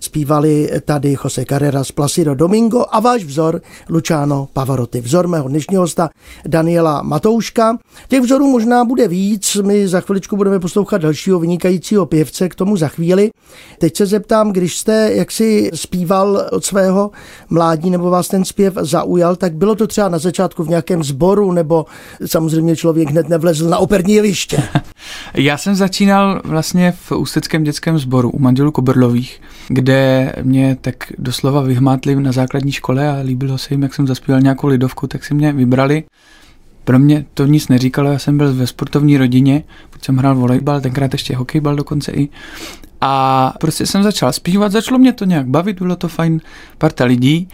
zpívali 0.02 0.70
tady 0.84 1.16
Jose 1.24 1.44
Carreras, 1.48 1.92
Placido 1.92 2.34
Domingo 2.34 2.84
a 2.90 3.00
váš 3.00 3.24
vzor 3.24 3.60
Luciano 3.88 4.48
Pavarotti. 4.52 5.00
Vzor 5.00 5.28
mého 5.28 5.48
dnešního 5.48 5.82
hosta 5.82 6.10
Daniela 6.46 7.02
Matouška. 7.02 7.78
Těch 8.08 8.20
vzorů 8.20 8.46
možná 8.46 8.84
bude 8.84 9.08
víc, 9.08 9.54
my 9.54 9.88
za 9.88 10.00
chviličku 10.00 10.36
budeme 10.36 10.60
poslouchat 10.60 10.98
dalšího 10.98 11.38
vynikajícího 11.38 12.06
pěvce, 12.06 12.48
k 12.48 12.54
tomu 12.54 12.76
za 12.76 12.88
chvíli. 12.88 13.30
Teď 13.78 13.96
se 13.96 14.06
zeptám, 14.06 14.52
když 14.52 14.78
jste 14.78 15.10
jaksi 15.12 15.70
zpíval 15.74 16.48
od 16.52 16.64
svého 16.64 17.10
mládí 17.50 17.90
nebo 17.90 18.10
vás 18.10 18.28
ten 18.28 18.44
zpěv 18.44 18.74
zaujal, 18.80 19.36
tak 19.36 19.54
bylo 19.54 19.74
to 19.74 19.86
třeba 19.86 20.08
na 20.08 20.18
začátku 20.18 20.64
v 20.64 20.68
nějakém 20.68 21.04
sboru 21.04 21.52
nebo 21.52 21.86
samozřejmě 22.26 22.76
člověk 22.76 23.10
hned 23.10 23.28
nevlezl 23.28 23.68
na 23.68 23.78
operní 23.78 24.14
jeviště? 24.14 24.62
Já 25.34 25.58
jsem 25.58 25.74
začínal 25.74 26.40
vlastně 26.44 26.92
v 26.92 27.12
Ústeckém 27.12 27.64
dětském 27.64 27.98
sboru 27.98 28.30
u 28.30 28.38
manželů 28.38 28.72
Koberlových, 28.72 29.40
kde 29.68 29.91
mě 30.42 30.76
tak 30.80 30.94
doslova 31.18 31.60
vyhmátli 31.60 32.16
na 32.16 32.32
základní 32.32 32.72
škole 32.72 33.08
a 33.08 33.22
líbilo 33.22 33.58
se 33.58 33.74
jim, 33.74 33.82
jak 33.82 33.94
jsem 33.94 34.06
zaspíval 34.06 34.40
nějakou 34.40 34.66
lidovku, 34.66 35.06
tak 35.06 35.24
si 35.24 35.34
mě 35.34 35.52
vybrali. 35.52 36.04
Pro 36.84 36.98
mě 36.98 37.24
to 37.34 37.46
nic 37.46 37.68
neříkalo, 37.68 38.12
já 38.12 38.18
jsem 38.18 38.38
byl 38.38 38.54
ve 38.54 38.66
sportovní 38.66 39.18
rodině, 39.18 39.64
protože 39.90 40.04
jsem 40.04 40.16
hrál 40.16 40.34
volejbal, 40.34 40.80
tenkrát 40.80 41.12
ještě 41.12 41.36
hokejbal 41.36 41.76
dokonce 41.76 42.12
i. 42.12 42.28
A 43.00 43.54
prostě 43.60 43.86
jsem 43.86 44.02
začal 44.02 44.32
zpívat, 44.32 44.72
začalo 44.72 44.98
mě 44.98 45.12
to 45.12 45.24
nějak 45.24 45.46
bavit, 45.46 45.78
bylo 45.78 45.96
to 45.96 46.08
fajn 46.08 46.40
parta 46.78 47.04
lidí 47.04 47.48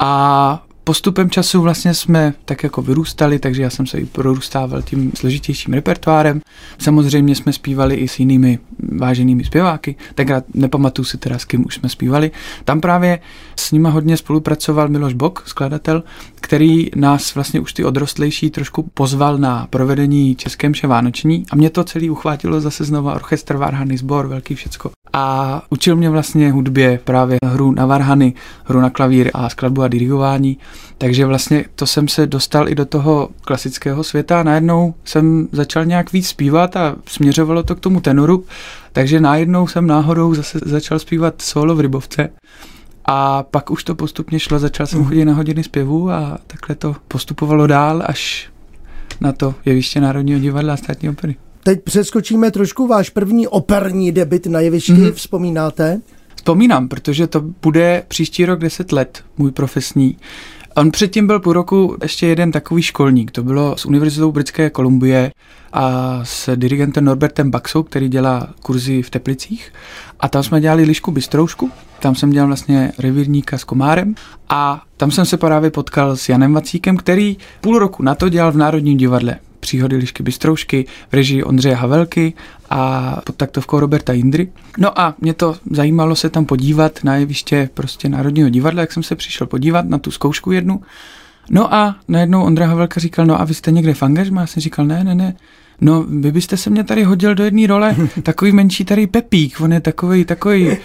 a 0.00 0.62
postupem 0.90 1.30
času 1.30 1.62
vlastně 1.62 1.94
jsme 1.94 2.34
tak 2.44 2.62
jako 2.62 2.82
vyrůstali, 2.82 3.38
takže 3.38 3.62
já 3.62 3.70
jsem 3.70 3.86
se 3.86 3.98
i 3.98 4.04
prorůstával 4.06 4.82
tím 4.82 5.12
složitějším 5.14 5.74
repertoárem. 5.74 6.40
Samozřejmě 6.78 7.34
jsme 7.34 7.52
zpívali 7.52 7.94
i 7.94 8.08
s 8.08 8.18
jinými 8.18 8.58
váženými 8.98 9.44
zpěváky, 9.44 9.96
tenkrát 10.14 10.44
nepamatuju 10.54 11.06
si 11.06 11.18
teda 11.18 11.38
s 11.38 11.44
kým 11.44 11.66
už 11.66 11.74
jsme 11.74 11.88
zpívali. 11.88 12.30
Tam 12.64 12.80
právě 12.80 13.18
s 13.56 13.72
nima 13.72 13.90
hodně 13.90 14.16
spolupracoval 14.16 14.88
Miloš 14.88 15.14
Bok, 15.14 15.42
skladatel, 15.46 16.02
který 16.40 16.90
nás 16.96 17.34
vlastně 17.34 17.60
už 17.60 17.72
ty 17.72 17.84
odrostlejší 17.84 18.50
trošku 18.50 18.82
pozval 18.82 19.38
na 19.38 19.66
provedení 19.70 20.34
České 20.34 20.68
mše 20.68 20.86
Vánoční 20.86 21.44
a 21.50 21.56
mě 21.56 21.70
to 21.70 21.84
celý 21.84 22.10
uchvátilo 22.10 22.60
zase 22.60 22.84
znova 22.84 23.14
orchestr, 23.14 23.56
varhany, 23.56 23.98
sbor, 23.98 24.26
velký 24.26 24.54
všecko. 24.54 24.90
A 25.12 25.62
učil 25.70 25.96
mě 25.96 26.10
vlastně 26.10 26.52
hudbě 26.52 27.00
právě 27.04 27.38
hru 27.44 27.72
na 27.72 27.86
varhany, 27.86 28.34
hru 28.64 28.80
na 28.80 28.90
klavír 28.90 29.30
a 29.34 29.48
skladbu 29.48 29.82
a 29.82 29.88
dirigování. 29.88 30.58
Takže 30.98 31.26
vlastně 31.26 31.64
to 31.74 31.86
jsem 31.86 32.08
se 32.08 32.26
dostal 32.26 32.68
i 32.68 32.74
do 32.74 32.84
toho 32.84 33.28
klasického 33.40 34.04
světa 34.04 34.40
a 34.40 34.42
najednou 34.42 34.94
jsem 35.04 35.48
začal 35.52 35.84
nějak 35.84 36.12
víc 36.12 36.28
zpívat 36.28 36.76
a 36.76 36.96
směřovalo 37.06 37.62
to 37.62 37.74
k 37.76 37.80
tomu 37.80 38.00
tenoru, 38.00 38.44
takže 38.92 39.20
najednou 39.20 39.66
jsem 39.66 39.86
náhodou 39.86 40.34
zase 40.34 40.60
začal 40.64 40.98
zpívat 40.98 41.42
solo 41.42 41.74
v 41.74 41.80
Rybovce. 41.80 42.28
A 43.04 43.42
pak 43.42 43.70
už 43.70 43.84
to 43.84 43.94
postupně 43.94 44.40
šlo, 44.40 44.58
začal 44.58 44.86
jsem 44.86 45.04
chodit 45.04 45.24
na 45.24 45.34
hodiny 45.34 45.62
zpěvu 45.62 46.10
a 46.10 46.38
takhle 46.46 46.76
to 46.76 46.96
postupovalo 47.08 47.66
dál 47.66 48.02
až 48.06 48.50
na 49.20 49.32
to 49.32 49.54
jeviště 49.64 50.00
Národního 50.00 50.40
divadla 50.40 50.74
a 50.74 50.76
státní 50.76 51.08
opery. 51.08 51.36
Teď 51.62 51.82
přeskočíme 51.82 52.50
trošku 52.50 52.86
váš 52.86 53.10
první 53.10 53.48
operní 53.48 54.12
debit 54.12 54.46
na 54.46 54.60
jevišti, 54.60 54.92
mm-hmm. 54.92 55.12
vzpomínáte? 55.12 56.00
Vzpomínám, 56.34 56.88
protože 56.88 57.26
to 57.26 57.40
bude 57.40 58.02
příští 58.08 58.46
rok 58.46 58.58
10 58.58 58.92
let, 58.92 59.24
můj 59.38 59.50
profesní. 59.50 60.16
On 60.76 60.90
předtím 60.90 61.26
byl 61.26 61.40
půl 61.40 61.52
roku 61.52 61.96
ještě 62.02 62.26
jeden 62.26 62.52
takový 62.52 62.82
školník, 62.82 63.30
to 63.30 63.42
bylo 63.42 63.76
s 63.76 63.86
Univerzitou 63.86 64.32
Britské 64.32 64.70
Kolumbie 64.70 65.32
a 65.72 66.20
s 66.22 66.56
dirigentem 66.56 67.04
Norbertem 67.04 67.50
Baxou, 67.50 67.82
který 67.82 68.08
dělá 68.08 68.48
kurzy 68.62 69.02
v 69.02 69.10
Teplicích. 69.10 69.72
A 70.20 70.28
tam 70.28 70.42
jsme 70.42 70.60
dělali 70.60 70.84
lišku 70.84 71.10
bystroušku, 71.10 71.70
tam 72.00 72.14
jsem 72.14 72.30
dělal 72.30 72.46
vlastně 72.46 72.92
revírníka 72.98 73.58
s 73.58 73.64
komárem. 73.64 74.14
A 74.48 74.82
tam 74.96 75.10
jsem 75.10 75.24
se 75.24 75.36
právě 75.36 75.70
potkal 75.70 76.16
s 76.16 76.28
Janem 76.28 76.54
Vacíkem, 76.54 76.96
který 76.96 77.36
půl 77.60 77.78
roku 77.78 78.02
na 78.02 78.14
to 78.14 78.28
dělal 78.28 78.52
v 78.52 78.56
Národním 78.56 78.98
divadle. 78.98 79.36
Příhody 79.60 79.96
Lišky 79.96 80.22
Bystroušky 80.22 80.86
v 81.10 81.14
režii 81.14 81.42
Ondřeje 81.42 81.74
Havelky 81.74 82.32
a 82.70 83.16
pod 83.26 83.36
taktovkou 83.36 83.80
Roberta 83.80 84.12
Indry. 84.12 84.52
No 84.78 85.00
a 85.00 85.14
mě 85.20 85.34
to 85.34 85.56
zajímalo 85.70 86.16
se 86.16 86.30
tam 86.30 86.44
podívat 86.44 87.04
na 87.04 87.16
jeviště 87.16 87.70
prostě 87.74 88.08
Národního 88.08 88.48
divadla, 88.48 88.80
jak 88.80 88.92
jsem 88.92 89.02
se 89.02 89.16
přišel 89.16 89.46
podívat 89.46 89.88
na 89.88 89.98
tu 89.98 90.10
zkoušku 90.10 90.52
jednu. 90.52 90.82
No 91.50 91.74
a 91.74 91.96
najednou 92.08 92.42
Ondra 92.42 92.66
Havelka 92.66 93.00
říkal, 93.00 93.26
no 93.26 93.40
a 93.40 93.44
vy 93.44 93.54
jste 93.54 93.70
někde 93.70 93.94
v 93.94 94.02
angažmá? 94.02 94.40
Já 94.40 94.46
jsem 94.46 94.60
říkal, 94.60 94.86
ne, 94.86 95.04
ne, 95.04 95.14
ne. 95.14 95.34
No, 95.80 96.02
vy 96.02 96.32
byste 96.32 96.56
se 96.56 96.70
mě 96.70 96.84
tady 96.84 97.02
hodil 97.02 97.34
do 97.34 97.44
jedné 97.44 97.66
role, 97.66 97.96
takový 98.22 98.52
menší 98.52 98.84
tady 98.84 99.06
Pepík, 99.06 99.60
on 99.60 99.72
je 99.72 99.80
takový, 99.80 100.24
takový 100.24 100.76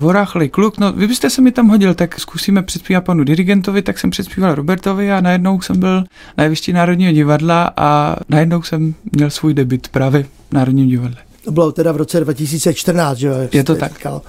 voráchlej 0.00 0.48
kluk, 0.48 0.78
no 0.78 0.92
vy 0.92 1.06
byste 1.06 1.30
se 1.30 1.42
mi 1.42 1.52
tam 1.52 1.68
hodil, 1.68 1.94
tak 1.94 2.20
zkusíme 2.20 2.62
předspívat 2.62 3.04
panu 3.04 3.24
dirigentovi, 3.24 3.82
tak 3.82 3.98
jsem 3.98 4.10
předspíval 4.10 4.54
Robertovi 4.54 5.12
a 5.12 5.20
najednou 5.20 5.60
jsem 5.60 5.80
byl 5.80 6.04
na 6.38 6.44
jevišti 6.44 6.72
Národního 6.72 7.12
divadla 7.12 7.72
a 7.76 8.16
najednou 8.28 8.62
jsem 8.62 8.94
měl 9.12 9.30
svůj 9.30 9.54
debit 9.54 9.88
právě 9.88 10.22
v 10.22 10.52
Národním 10.52 10.88
divadle. 10.88 11.31
To 11.44 11.50
bylo 11.50 11.72
teda 11.72 11.92
v 11.92 11.96
roce 11.96 12.20
2014, 12.20 13.18
že 13.18 13.26
jo? 13.26 13.34
Je 13.52 13.64
to 13.64 13.74
tak. 13.74 13.92
Říkal 13.92 14.22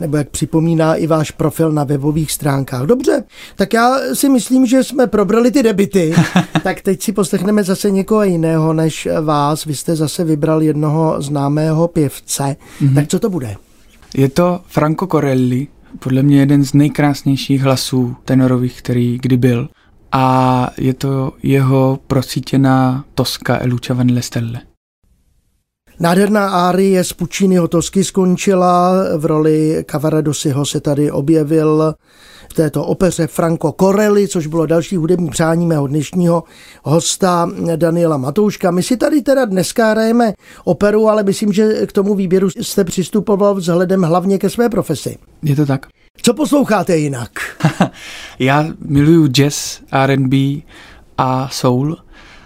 nebo 0.00 0.16
jak 0.16 0.28
připomíná 0.28 0.94
i 0.94 1.06
váš 1.06 1.30
profil 1.30 1.72
na 1.72 1.84
webových 1.84 2.32
stránkách. 2.32 2.82
Dobře, 2.82 3.24
tak 3.56 3.72
já 3.72 3.96
si 4.12 4.28
myslím, 4.28 4.66
že 4.66 4.84
jsme 4.84 5.06
probrali 5.06 5.50
ty 5.50 5.62
debity, 5.62 6.14
tak 6.62 6.80
teď 6.80 7.02
si 7.02 7.12
poslechneme 7.12 7.64
zase 7.64 7.90
někoho 7.90 8.22
jiného 8.22 8.72
než 8.72 9.08
vás. 9.22 9.64
Vy 9.64 9.74
jste 9.74 9.96
zase 9.96 10.24
vybral 10.24 10.62
jednoho 10.62 11.22
známého 11.22 11.88
pěvce. 11.88 12.56
Mm-hmm. 12.82 12.94
Tak 12.94 13.08
co 13.08 13.18
to 13.18 13.30
bude? 13.30 13.56
Je 14.14 14.28
to 14.28 14.60
Franco 14.66 15.06
Corelli, 15.06 15.66
podle 15.98 16.22
mě 16.22 16.40
jeden 16.40 16.64
z 16.64 16.72
nejkrásnějších 16.72 17.62
hlasů 17.62 18.16
tenorových, 18.24 18.78
který 18.78 19.18
kdy 19.22 19.36
byl. 19.36 19.68
A 20.12 20.70
je 20.78 20.94
to 20.94 21.32
jeho 21.42 21.98
prosítěná 22.06 23.04
Toska 23.14 23.58
e 23.60 23.66
Lucia 23.66 23.96
van 23.96 24.10
le 24.10 24.22
Stelle. 24.22 24.60
Nádherná 26.00 26.48
árie 26.48 27.04
z 27.04 27.12
Pucciniho 27.12 27.68
Tosky 27.68 28.04
skončila, 28.04 28.92
v 29.16 29.24
roli 29.24 29.84
Cavaradosiho 29.90 30.66
se 30.66 30.80
tady 30.80 31.10
objevil 31.10 31.94
v 32.50 32.54
této 32.54 32.84
opeře 32.84 33.26
Franco 33.26 33.74
Corelli, 33.80 34.28
což 34.28 34.46
bylo 34.46 34.66
další 34.66 34.96
hudební 34.96 35.30
přání 35.30 35.66
mého 35.66 35.86
dnešního 35.86 36.44
hosta 36.82 37.50
Daniela 37.76 38.16
Matouška. 38.16 38.70
My 38.70 38.82
si 38.82 38.96
tady 38.96 39.22
teda 39.22 39.44
dneska 39.44 39.90
hrajeme 39.90 40.32
operu, 40.64 41.08
ale 41.08 41.22
myslím, 41.22 41.52
že 41.52 41.86
k 41.86 41.92
tomu 41.92 42.14
výběru 42.14 42.48
jste 42.50 42.84
přistupoval 42.84 43.54
vzhledem 43.54 44.02
hlavně 44.02 44.38
ke 44.38 44.50
své 44.50 44.68
profesi. 44.68 45.16
Je 45.42 45.56
to 45.56 45.66
tak. 45.66 45.86
Co 46.22 46.34
posloucháte 46.34 46.96
jinak? 46.96 47.30
Já 48.38 48.66
miluju 48.84 49.26
jazz, 49.26 49.80
R&B 49.92 50.36
a 51.18 51.48
soul, 51.52 51.96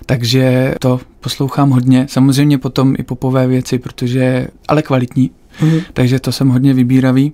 takže 0.07 0.75
to 0.81 1.01
poslouchám 1.21 1.71
hodně. 1.71 2.07
Samozřejmě 2.09 2.59
potom 2.59 2.95
i 2.99 3.03
popové 3.03 3.47
věci, 3.47 3.79
protože, 3.79 4.49
ale 4.69 4.83
kvalitní, 4.83 5.31
mm. 5.63 5.81
takže 5.93 6.21
to 6.21 6.33
jsem 6.33 6.49
hodně 6.49 6.75
vybíravý. 6.75 7.33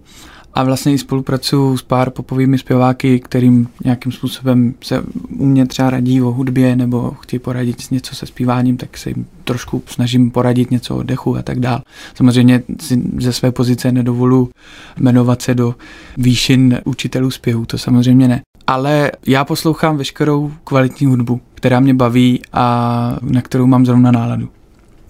A 0.55 0.65
vlastně 0.65 0.93
i 0.93 0.99
spolupracuju 0.99 1.77
s 1.77 1.83
pár 1.83 2.11
popovými 2.11 2.59
zpěváky, 2.59 3.21
kterým 3.21 3.69
nějakým 3.85 4.13
způsobem 4.13 4.75
se 4.83 5.03
u 5.39 5.47
mě 5.47 5.67
třeba 5.67 5.91
radí 5.91 6.23
o 6.23 6.33
hudbě 6.33 6.77
nebo 6.77 7.11
chtějí 7.11 7.41
poradit 7.41 7.91
něco 7.91 8.15
se 8.15 8.27
zpíváním, 8.27 8.77
tak 8.77 8.99
se 8.99 9.11
jim 9.11 9.27
trošku 9.45 9.83
snažím 9.87 10.31
poradit 10.31 10.71
něco 10.71 10.97
o 10.97 11.03
dechu 11.03 11.37
a 11.37 11.43
tak 11.43 11.61
dál. 11.61 11.83
Samozřejmě 12.15 12.63
si 12.81 13.03
ze 13.19 13.33
své 13.33 13.53
pozice 13.53 13.93
nedovolu 13.93 14.51
jmenovat 14.99 15.43
se 15.43 15.55
do 15.55 15.75
výšin 16.17 16.79
učitelů 16.85 17.31
zpěvu, 17.31 17.67
to 17.67 17.79
samozřejmě 17.79 18.29
ne. 18.29 18.43
Ale 18.67 19.13
já 19.27 19.45
poslouchám 19.45 19.97
veškerou 19.97 20.53
kvalitní 20.65 21.07
hudbu, 21.07 21.41
která 21.55 21.81
mě 21.81 21.95
baví 21.95 22.43
a 22.53 23.17
na 23.23 23.43
kterou 23.43 23.67
mám 23.67 23.87
zrovna 23.87 24.11
náladu. 24.11 24.49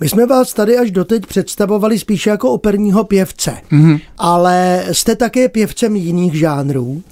My 0.01 0.09
jsme 0.09 0.27
vás 0.27 0.55
tady 0.55 0.79
až 0.79 0.91
doteď 0.91 1.27
představovali 1.27 1.99
spíše 1.99 2.31
jako 2.31 2.51
operního 2.51 3.05
pěvce, 3.05 3.57
mm-hmm. 3.73 4.01
ale 4.19 4.85
jste 4.93 5.17
také 5.17 5.49
pěvcem 5.49 5.97
jiných 5.97 6.35
žánrů? 6.35 7.03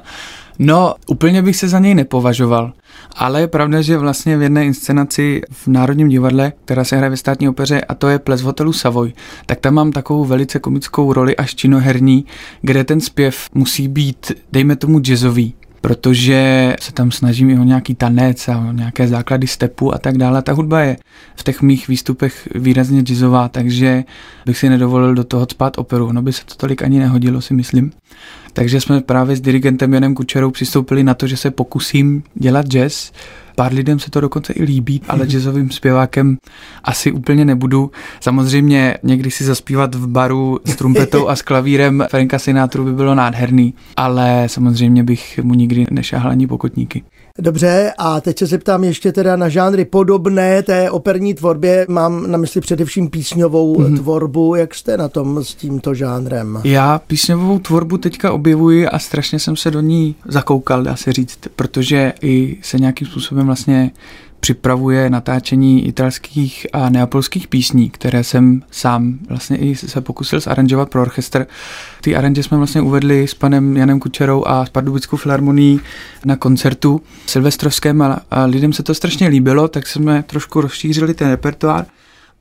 no, 0.58 0.94
úplně 1.06 1.42
bych 1.42 1.56
se 1.56 1.68
za 1.68 1.78
něj 1.78 1.94
nepovažoval. 1.94 2.72
Ale 3.16 3.40
je 3.40 3.48
pravda, 3.48 3.82
že 3.82 3.98
vlastně 3.98 4.36
v 4.36 4.42
jedné 4.42 4.64
inscenaci 4.64 5.40
v 5.50 5.68
Národním 5.68 6.08
divadle, 6.08 6.52
která 6.64 6.84
se 6.84 6.96
hraje 6.96 7.10
ve 7.10 7.16
státní 7.16 7.48
opeře, 7.48 7.80
a 7.80 7.94
to 7.94 8.08
je 8.08 8.18
Ples 8.18 8.42
v 8.42 8.44
hotelu 8.44 8.72
Savoy, 8.72 9.12
tak 9.46 9.60
tam 9.60 9.74
mám 9.74 9.92
takovou 9.92 10.24
velice 10.24 10.58
komickou 10.58 11.12
roli 11.12 11.36
až 11.36 11.54
činoherní, 11.54 12.26
kde 12.62 12.84
ten 12.84 13.00
zpěv 13.00 13.48
musí 13.54 13.88
být, 13.88 14.32
dejme 14.52 14.76
tomu, 14.76 14.98
jazzový 14.98 15.54
protože 15.84 16.76
se 16.80 16.92
tam 16.92 17.10
snažím 17.10 17.50
i 17.50 17.58
o 17.58 17.64
nějaký 17.64 17.94
tanec 17.94 18.48
a 18.48 18.58
o 18.58 18.72
nějaké 18.72 19.08
základy 19.08 19.46
stepu 19.46 19.94
a 19.94 19.98
tak 19.98 20.18
dále. 20.18 20.42
Ta 20.42 20.52
hudba 20.52 20.80
je 20.80 20.96
v 21.36 21.42
těch 21.42 21.62
mých 21.62 21.88
výstupech 21.88 22.48
výrazně 22.54 23.02
jazzová, 23.02 23.48
takže 23.48 24.04
bych 24.46 24.58
si 24.58 24.68
nedovolil 24.68 25.14
do 25.14 25.24
toho 25.24 25.46
spát 25.50 25.78
operu. 25.78 26.12
No 26.12 26.22
by 26.22 26.32
se 26.32 26.44
to 26.44 26.54
tolik 26.54 26.82
ani 26.82 26.98
nehodilo, 26.98 27.40
si 27.40 27.54
myslím. 27.54 27.92
Takže 28.52 28.80
jsme 28.80 29.00
právě 29.00 29.36
s 29.36 29.40
dirigentem 29.40 29.94
Janem 29.94 30.14
Kučerou 30.14 30.50
přistoupili 30.50 31.04
na 31.04 31.14
to, 31.14 31.26
že 31.26 31.36
se 31.36 31.50
pokusím 31.50 32.22
dělat 32.34 32.66
jazz, 32.66 33.12
Pár 33.54 33.72
lidem 33.72 33.98
se 33.98 34.10
to 34.10 34.20
dokonce 34.20 34.52
i 34.52 34.62
líbí, 34.62 35.02
ale 35.08 35.26
jazzovým 35.26 35.70
zpěvákem 35.70 36.36
asi 36.84 37.12
úplně 37.12 37.44
nebudu. 37.44 37.90
Samozřejmě 38.20 38.96
někdy 39.02 39.30
si 39.30 39.44
zaspívat 39.44 39.94
v 39.94 40.06
baru 40.06 40.58
s 40.64 40.76
trumpetou 40.76 41.28
a 41.28 41.36
s 41.36 41.42
klavírem 41.42 42.04
Franka 42.10 42.38
Sinatru 42.38 42.84
by 42.84 42.92
bylo 42.92 43.14
nádherný, 43.14 43.74
ale 43.96 44.44
samozřejmě 44.46 45.04
bych 45.04 45.40
mu 45.42 45.54
nikdy 45.54 45.86
nešáhl 45.90 46.30
ani 46.30 46.46
pokotníky. 46.46 47.02
Dobře, 47.38 47.92
a 47.98 48.20
teď 48.20 48.38
se 48.38 48.46
zeptám 48.46 48.84
ještě 48.84 49.12
teda 49.12 49.36
na 49.36 49.48
žánry 49.48 49.84
podobné 49.84 50.62
té 50.62 50.90
operní 50.90 51.34
tvorbě. 51.34 51.86
Mám 51.88 52.30
na 52.30 52.38
mysli 52.38 52.60
především 52.60 53.10
písňovou 53.10 53.76
mm-hmm. 53.76 53.96
tvorbu. 53.96 54.54
Jak 54.54 54.74
jste 54.74 54.96
na 54.96 55.08
tom 55.08 55.44
s 55.44 55.54
tímto 55.54 55.94
žánrem? 55.94 56.60
Já 56.64 56.98
písňovou 56.98 57.58
tvorbu 57.58 57.98
teďka 57.98 58.32
objevuji 58.32 58.88
a 58.88 58.98
strašně 58.98 59.38
jsem 59.38 59.56
se 59.56 59.70
do 59.70 59.80
ní 59.80 60.14
zakoukal, 60.26 60.82
dá 60.82 60.96
se 60.96 61.12
říct, 61.12 61.38
protože 61.56 62.12
i 62.22 62.58
se 62.62 62.78
nějakým 62.78 63.08
způsobem 63.08 63.46
vlastně 63.46 63.90
připravuje 64.44 65.10
natáčení 65.10 65.86
italských 65.86 66.66
a 66.72 66.88
neapolských 66.88 67.48
písní, 67.48 67.90
které 67.90 68.24
jsem 68.24 68.62
sám 68.70 69.18
vlastně 69.28 69.56
i 69.56 69.76
se 69.76 70.00
pokusil 70.00 70.40
zaranžovat 70.40 70.90
pro 70.90 71.02
orchestr. 71.02 71.46
Ty 72.00 72.16
aranže 72.16 72.42
jsme 72.42 72.58
vlastně 72.58 72.80
uvedli 72.80 73.28
s 73.28 73.34
panem 73.34 73.76
Janem 73.76 74.00
Kučerou 74.00 74.44
a 74.46 74.66
s 74.66 74.68
Pardubickou 74.70 75.16
filharmonií 75.16 75.80
na 76.24 76.36
koncertu 76.36 77.00
silvestrovském 77.26 78.02
a, 78.02 78.20
lidem 78.46 78.72
se 78.72 78.82
to 78.82 78.94
strašně 78.94 79.28
líbilo, 79.28 79.68
tak 79.68 79.86
jsme 79.86 80.22
trošku 80.22 80.60
rozšířili 80.60 81.14
ten 81.14 81.30
repertoár 81.30 81.86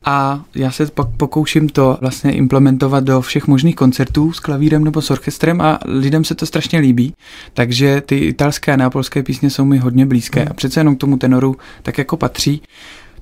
a 0.06 0.44
já 0.56 0.72
se 0.72 0.86
pak 0.86 1.08
pokouším 1.18 1.70
to 1.70 1.98
vlastně 2.02 2.32
implementovat 2.32 3.04
do 3.04 3.22
všech 3.22 3.48
možných 3.48 3.76
koncertů 3.76 4.34
s 4.34 4.40
klavírem 4.40 4.84
nebo 4.84 5.02
s 5.02 5.12
orchestrem 5.12 5.62
a 5.62 5.80
lidem 5.86 6.24
se 6.24 6.36
to 6.36 6.46
strašně 6.46 6.80
líbí, 6.80 7.14
takže 7.54 8.02
ty 8.06 8.18
italské 8.18 8.74
a 8.74 8.76
neapolské 8.76 9.24
písně 9.24 9.50
jsou 9.50 9.66
mi 9.66 9.78
hodně 9.78 10.06
blízké 10.06 10.40
hmm. 10.40 10.50
a 10.52 10.54
přece 10.54 10.80
jenom 10.80 10.96
k 10.96 11.00
tomu 11.00 11.18
tenoru 11.18 11.56
tak 11.82 11.98
jako 11.98 12.18
patří. 12.18 12.62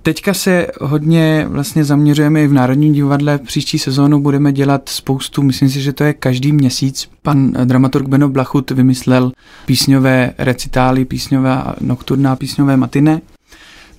Teďka 0.03 0.33
se 0.33 0.67
hodně 0.81 1.45
vlastně 1.49 1.83
zaměřujeme 1.83 2.43
i 2.43 2.47
v 2.47 2.53
Národním 2.53 2.93
divadle. 2.93 3.37
Příští 3.37 3.79
sezónu 3.79 4.21
budeme 4.21 4.51
dělat 4.51 4.89
spoustu, 4.89 5.43
myslím 5.43 5.69
si, 5.69 5.81
že 5.81 5.93
to 5.93 6.03
je 6.03 6.13
každý 6.13 6.51
měsíc. 6.51 7.09
Pan 7.21 7.51
dramaturg 7.51 8.07
Beno 8.07 8.29
Blachut 8.29 8.71
vymyslel 8.71 9.31
písňové 9.65 10.33
recitály, 10.37 11.05
písňové 11.05 11.63
nocturná, 11.81 12.35
písňové 12.35 12.77
matine 12.77 13.21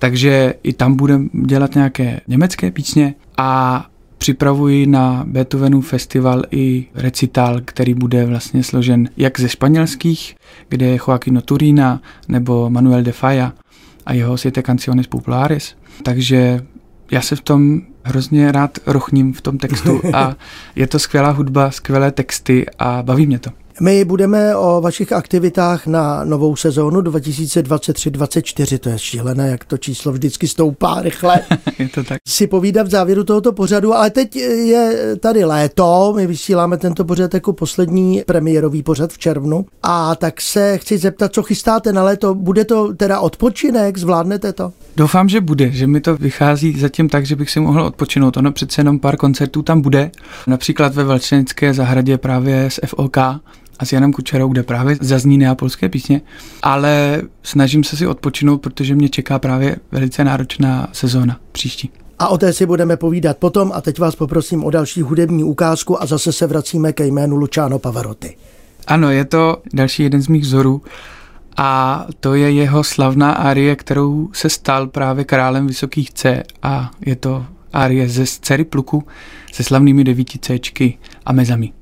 takže 0.02 0.54
i 0.62 0.72
tam 0.72 0.96
budeme 0.96 1.28
dělat 1.32 1.74
nějaké 1.74 2.20
německé 2.28 2.70
písně 2.70 3.14
a 3.36 3.86
připravuji 4.18 4.86
na 4.86 5.24
Beethovenův 5.26 5.88
festival 5.88 6.42
i 6.50 6.86
recital, 6.94 7.60
který 7.64 7.94
bude 7.94 8.26
vlastně 8.26 8.62
složen 8.62 9.08
jak 9.16 9.40
ze 9.40 9.48
španělských, 9.48 10.36
kde 10.68 10.86
je 10.86 10.96
Joaquino 10.96 11.42
Turina 11.42 12.02
nebo 12.28 12.70
Manuel 12.70 13.02
de 13.02 13.12
Falla 13.12 13.52
a 14.06 14.12
jeho 14.12 14.36
Siete 14.36 14.62
Canciones 14.62 15.06
Populares. 15.06 15.74
Takže 16.02 16.66
já 17.10 17.20
se 17.20 17.36
v 17.36 17.40
tom 17.40 17.80
hrozně 18.04 18.52
rád 18.52 18.78
rochním 18.86 19.32
v 19.32 19.40
tom 19.40 19.58
textu 19.58 20.00
a 20.14 20.36
je 20.76 20.86
to 20.86 20.98
skvělá 20.98 21.30
hudba, 21.30 21.70
skvělé 21.70 22.12
texty 22.12 22.66
a 22.78 23.02
baví 23.02 23.26
mě 23.26 23.38
to. 23.38 23.50
My 23.82 24.04
budeme 24.04 24.56
o 24.56 24.80
vašich 24.80 25.12
aktivitách 25.12 25.86
na 25.86 26.24
novou 26.24 26.56
sezónu 26.56 27.00
2023-2024, 27.00 28.78
to 28.78 28.88
je 28.88 28.98
šílené, 28.98 29.50
jak 29.50 29.64
to 29.64 29.78
číslo 29.78 30.12
vždycky 30.12 30.48
stoupá 30.48 31.02
rychle. 31.02 31.40
je 31.78 31.88
to 31.88 32.04
tak. 32.04 32.18
Si 32.28 32.46
povídat 32.46 32.86
v 32.86 32.90
závěru 32.90 33.24
tohoto 33.24 33.52
pořadu, 33.52 33.94
ale 33.94 34.10
teď 34.10 34.36
je 34.36 35.16
tady 35.20 35.44
léto, 35.44 36.12
my 36.16 36.26
vysíláme 36.26 36.76
tento 36.76 37.04
pořad 37.04 37.34
jako 37.34 37.52
poslední 37.52 38.22
premiérový 38.26 38.82
pořad 38.82 39.12
v 39.12 39.18
červnu 39.18 39.66
a 39.82 40.14
tak 40.14 40.40
se 40.40 40.78
chci 40.78 40.98
zeptat, 40.98 41.32
co 41.32 41.42
chystáte 41.42 41.92
na 41.92 42.04
léto, 42.04 42.34
bude 42.34 42.64
to 42.64 42.94
teda 42.94 43.20
odpočinek, 43.20 43.98
zvládnete 43.98 44.52
to? 44.52 44.72
Doufám, 44.96 45.28
že 45.28 45.40
bude, 45.40 45.70
že 45.70 45.86
mi 45.86 46.00
to 46.00 46.16
vychází 46.16 46.80
zatím 46.80 47.08
tak, 47.08 47.26
že 47.26 47.36
bych 47.36 47.50
si 47.50 47.60
mohl 47.60 47.82
odpočinout. 47.82 48.36
Ono 48.36 48.52
přece 48.52 48.80
jenom 48.80 48.98
pár 48.98 49.16
koncertů 49.16 49.62
tam 49.62 49.80
bude, 49.80 50.10
například 50.46 50.94
ve 50.94 51.04
Valčenické 51.04 51.74
zahradě 51.74 52.18
právě 52.18 52.64
s 52.70 52.80
FOK, 52.86 53.16
a 53.82 53.84
s 53.84 53.92
Janem 53.92 54.12
Kučerou, 54.12 54.48
kde 54.48 54.62
právě 54.62 54.96
zazní 55.00 55.38
neapolské 55.38 55.88
písně, 55.88 56.20
ale 56.62 57.22
snažím 57.42 57.84
se 57.84 57.96
si 57.96 58.06
odpočinout, 58.06 58.58
protože 58.58 58.94
mě 58.94 59.08
čeká 59.08 59.38
právě 59.38 59.76
velice 59.92 60.24
náročná 60.24 60.88
sezóna 60.92 61.36
příští. 61.52 61.90
A 62.18 62.28
o 62.28 62.38
té 62.38 62.52
si 62.52 62.66
budeme 62.66 62.96
povídat 62.96 63.36
potom 63.36 63.72
a 63.74 63.80
teď 63.80 63.98
vás 63.98 64.16
poprosím 64.16 64.64
o 64.64 64.70
další 64.70 65.02
hudební 65.02 65.44
ukázku 65.44 66.02
a 66.02 66.06
zase 66.06 66.32
se 66.32 66.46
vracíme 66.46 66.92
ke 66.92 67.06
jménu 67.06 67.36
Luciano 67.36 67.78
Pavarotti. 67.78 68.36
Ano, 68.86 69.10
je 69.10 69.24
to 69.24 69.56
další 69.74 70.02
jeden 70.02 70.22
z 70.22 70.28
mých 70.28 70.42
vzorů 70.42 70.82
a 71.56 72.06
to 72.20 72.34
je 72.34 72.52
jeho 72.52 72.84
slavná 72.84 73.32
árie, 73.32 73.76
kterou 73.76 74.28
se 74.32 74.48
stal 74.48 74.86
právě 74.86 75.24
králem 75.24 75.66
vysokých 75.66 76.12
C 76.12 76.42
a 76.62 76.90
je 77.06 77.16
to 77.16 77.46
árie 77.72 78.08
ze 78.08 78.26
Dcery 78.26 78.64
pluku 78.64 79.04
se 79.52 79.64
slavnými 79.64 80.04
devíti 80.04 80.38
Cčky 80.38 80.98
a 81.26 81.32
mezami. 81.32 81.72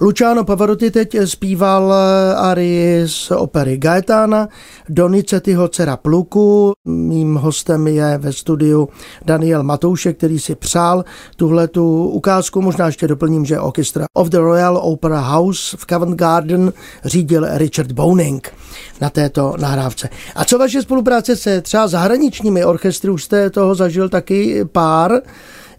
Luciano 0.00 0.44
Pavarotti 0.44 0.90
teď 0.90 1.16
zpíval 1.24 1.94
eh, 1.94 2.34
arii 2.36 3.08
z 3.08 3.30
opery 3.30 3.76
Gaetana, 3.76 4.48
Donizettiho 4.88 5.68
dcera 5.68 5.96
Pluku. 5.96 6.72
Mým 6.84 7.34
hostem 7.34 7.86
je 7.86 8.18
ve 8.18 8.32
studiu 8.32 8.88
Daniel 9.24 9.62
Matoušek, 9.62 10.16
který 10.16 10.38
si 10.38 10.54
přál 10.54 11.04
tuhle 11.36 11.68
tu 11.68 12.08
ukázku. 12.08 12.62
Možná 12.62 12.86
ještě 12.86 13.08
doplním, 13.08 13.44
že 13.44 13.60
orchestra 13.60 14.06
of 14.14 14.28
the 14.28 14.38
Royal 14.38 14.76
Opera 14.76 15.20
House 15.20 15.76
v 15.76 15.86
Covent 15.86 16.14
Garden 16.14 16.72
řídil 17.04 17.46
Richard 17.50 17.92
Boning 17.92 18.52
na 19.00 19.10
této 19.10 19.54
nahrávce. 19.60 20.08
A 20.34 20.44
co 20.44 20.58
vaše 20.58 20.82
spolupráce 20.82 21.36
se 21.36 21.60
třeba 21.60 21.88
zahraničními 21.88 22.64
orchestry? 22.64 23.10
Už 23.10 23.24
jste 23.24 23.50
toho 23.50 23.74
zažil 23.74 24.08
taky 24.08 24.64
pár 24.64 25.20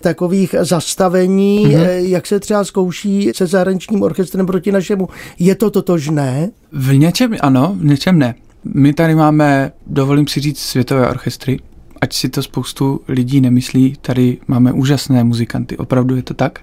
takových 0.02 0.56
zastavení, 0.62 1.68
mm-hmm. 1.68 1.88
jak 1.90 2.28
se 2.28 2.40
třeba 2.40 2.64
zkouší 2.64 3.32
se 3.36 3.48
zahraničním 3.48 4.02
orchestrem 4.02 4.46
proti 4.46 4.72
našemu. 4.72 5.10
Je 5.40 5.56
to 5.56 5.70
totožné? 5.70 6.50
V 6.72 6.94
něčem 6.94 7.36
ano, 7.42 7.76
v 7.80 7.86
něčem 7.86 8.20
ne. 8.20 8.36
My 8.64 8.94
tady 8.94 9.16
máme, 9.16 9.72
dovolím 9.88 10.28
si 10.28 10.40
říct, 10.40 10.60
světové 10.60 11.10
orchestry, 11.10 11.60
ať 12.02 12.14
si 12.14 12.30
to 12.30 12.44
spoustu 12.44 13.02
lidí 13.08 13.42
nemyslí, 13.42 13.96
tady 14.02 14.38
máme 14.48 14.74
úžasné 14.74 15.24
muzikanty, 15.24 15.78
opravdu 15.78 16.16
je 16.16 16.24
to 16.24 16.34
tak. 16.34 16.60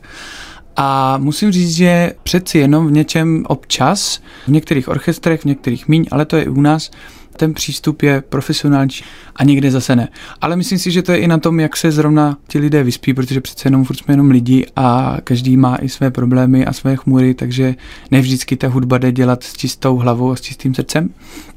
A 0.77 1.19
musím 1.19 1.53
říct, 1.53 1.71
že 1.71 2.13
přeci 2.23 2.59
jenom 2.59 2.87
v 2.87 2.93
něčem 2.93 3.45
občas, 3.49 4.23
v 4.45 4.49
některých 4.49 4.89
orchestrech, 4.89 5.41
v 5.41 5.45
některých 5.45 5.89
míň, 5.89 6.07
ale 6.11 6.25
to 6.25 6.37
je 6.37 6.43
i 6.43 6.49
u 6.49 6.61
nás, 6.61 6.91
ten 7.37 7.55
přístup 7.55 8.03
je 8.03 8.21
profesionální 8.21 8.91
a 9.37 9.45
někde 9.45 9.71
zase 9.71 9.97
ne. 9.97 10.09
Ale 10.41 10.57
myslím 10.57 10.79
si, 10.79 10.91
že 10.91 11.03
to 11.03 11.13
je 11.13 11.19
i 11.19 11.29
na 11.29 11.39
tom, 11.39 11.61
jak 11.61 11.77
se 11.77 11.91
zrovna 11.91 12.39
ti 12.49 12.59
lidé 12.59 12.83
vyspí, 12.85 13.15
protože 13.15 13.41
přece 13.41 13.67
jenom 13.67 13.85
furt 13.85 13.97
jsme 13.97 14.13
jenom 14.13 14.31
lidi 14.31 14.67
a 14.77 15.17
každý 15.25 15.57
má 15.57 15.77
i 15.77 15.89
své 15.89 16.11
problémy 16.11 16.67
a 16.67 16.73
své 16.73 16.97
chmury, 16.97 17.35
takže 17.35 17.75
ne 18.11 18.21
vždycky 18.21 18.57
ta 18.57 18.69
hudba 18.69 18.99
jde 18.99 19.13
dělat 19.13 19.43
s 19.43 19.53
čistou 19.53 19.97
hlavou 19.97 20.31
a 20.31 20.37
s 20.37 20.41
čistým 20.41 20.75
srdcem. 20.75 21.11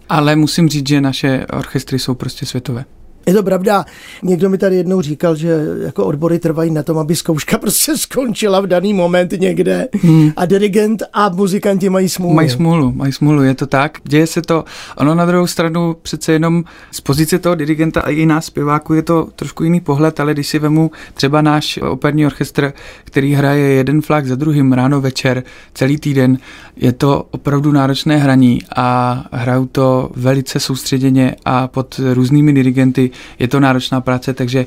Ale 0.09 0.35
musím 0.35 0.69
říct, 0.69 0.87
že 0.87 1.01
naše 1.01 1.45
orchestry 1.53 1.99
jsou 1.99 2.13
prostě 2.13 2.45
světové. 2.45 2.85
Je 3.29 3.35
to 3.35 3.43
pravda. 3.43 3.85
Někdo 4.23 4.49
mi 4.49 4.57
tady 4.57 4.75
jednou 4.75 5.01
říkal, 5.01 5.35
že 5.35 5.59
jako 5.81 6.05
odbory 6.05 6.39
trvají 6.39 6.71
na 6.71 6.83
tom, 6.83 6.97
aby 6.97 7.15
zkouška 7.15 7.57
prostě 7.61 7.97
skončila 7.97 8.61
v 8.61 8.67
daný 8.67 8.93
moment 8.93 9.31
někde 9.31 9.87
hmm. 10.01 10.31
a 10.35 10.45
dirigent 10.45 11.03
a 11.13 11.29
muzikanti 11.29 11.89
mají 11.89 12.09
smůlu. 12.09 12.33
Mají 12.33 12.49
smůlu, 12.49 12.91
mají 12.91 13.13
smůlu, 13.13 13.43
je 13.43 13.55
to 13.55 13.67
tak. 13.67 13.97
Děje 14.03 14.27
se 14.27 14.41
to, 14.41 14.63
ono 14.97 15.15
na 15.15 15.25
druhou 15.25 15.47
stranu 15.47 15.95
přece 16.01 16.33
jenom 16.33 16.63
z 16.91 17.01
pozice 17.01 17.39
toho 17.39 17.55
dirigenta 17.55 18.01
a 18.01 18.09
i 18.09 18.25
nás 18.25 18.45
zpěváku 18.45 18.93
je 18.93 19.01
to 19.01 19.27
trošku 19.35 19.63
jiný 19.63 19.79
pohled, 19.79 20.19
ale 20.19 20.33
když 20.33 20.47
si 20.47 20.59
vemu 20.59 20.91
třeba 21.13 21.41
náš 21.41 21.77
operní 21.77 22.25
orchestr, 22.25 22.73
který 23.03 23.33
hraje 23.33 23.67
jeden 23.67 24.01
flak 24.01 24.25
za 24.25 24.35
druhým 24.35 24.73
ráno, 24.73 25.01
večer, 25.01 25.43
celý 25.73 25.97
týden, 25.97 26.37
je 26.75 26.91
to 26.91 27.25
opravdu 27.31 27.71
náročné 27.71 28.17
hraní 28.17 28.59
a 28.75 29.25
hrajou 29.31 29.65
to 29.65 30.09
velice 30.15 30.59
soustředěně 30.59 31.35
a 31.45 31.67
pod 31.67 31.99
různými 32.13 32.53
dirigenty 32.53 33.11
je 33.39 33.47
to 33.47 33.59
náročná 33.59 34.01
práce, 34.01 34.33
takže 34.33 34.65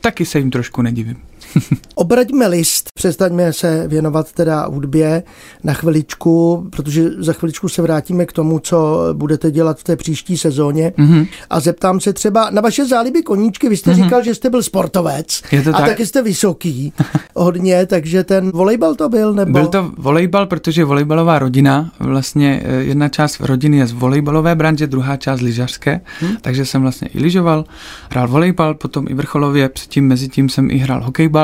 taky 0.00 0.26
se 0.26 0.38
jim 0.38 0.50
trošku 0.50 0.82
nedivím. 0.82 1.27
Obraťme 1.94 2.48
list, 2.48 2.90
přestaňme 2.94 3.52
se 3.52 3.88
věnovat 3.88 4.32
teda 4.32 4.66
hudbě 4.66 5.22
na 5.64 5.72
chviličku, 5.72 6.66
protože 6.70 7.10
za 7.18 7.32
chviličku 7.32 7.68
se 7.68 7.82
vrátíme 7.82 8.26
k 8.26 8.32
tomu, 8.32 8.58
co 8.58 9.08
budete 9.12 9.50
dělat 9.50 9.78
v 9.78 9.84
té 9.84 9.96
příští 9.96 10.38
sezóně. 10.38 10.92
Mm-hmm. 10.98 11.28
A 11.50 11.60
zeptám 11.60 12.00
se 12.00 12.12
třeba 12.12 12.50
na 12.50 12.60
vaše 12.60 12.86
záliby 12.86 13.22
koníčky. 13.22 13.68
Vy 13.68 13.76
jste 13.76 13.90
mm-hmm. 13.90 14.04
říkal, 14.04 14.24
že 14.24 14.34
jste 14.34 14.50
byl 14.50 14.62
sportovec 14.62 15.42
Je 15.52 15.62
to 15.62 15.70
a 15.70 15.72
tak? 15.72 15.88
taky 15.88 16.06
jste 16.06 16.22
vysoký 16.22 16.92
hodně, 17.34 17.86
takže 17.86 18.24
ten 18.24 18.50
volejbal 18.50 18.94
to 18.94 19.08
byl? 19.08 19.34
Nebo? 19.34 19.52
Byl 19.52 19.66
to 19.66 19.92
volejbal, 19.96 20.46
protože 20.46 20.84
volejbalová 20.84 21.38
rodina, 21.38 21.90
vlastně 22.00 22.62
eh, 22.64 22.74
jedna 22.74 23.08
část 23.08 23.40
rodiny 23.40 23.76
je 23.76 23.86
z 23.86 23.92
volejbalové 23.92 24.54
branže, 24.54 24.86
druhá 24.86 25.16
část 25.16 25.40
lyžařské, 25.40 26.00
hmm. 26.20 26.36
takže 26.40 26.66
jsem 26.66 26.82
vlastně 26.82 27.08
i 27.08 27.20
lyžoval, 27.20 27.64
hrál 28.10 28.28
volejbal, 28.28 28.74
potom 28.74 29.06
i 29.08 29.14
vrcholově, 29.14 29.68
předtím 29.68 30.06
mezi 30.06 30.28
tím 30.28 30.48
jsem 30.48 30.70
i 30.70 30.76
hrál 30.76 31.04
hokejbal, 31.04 31.37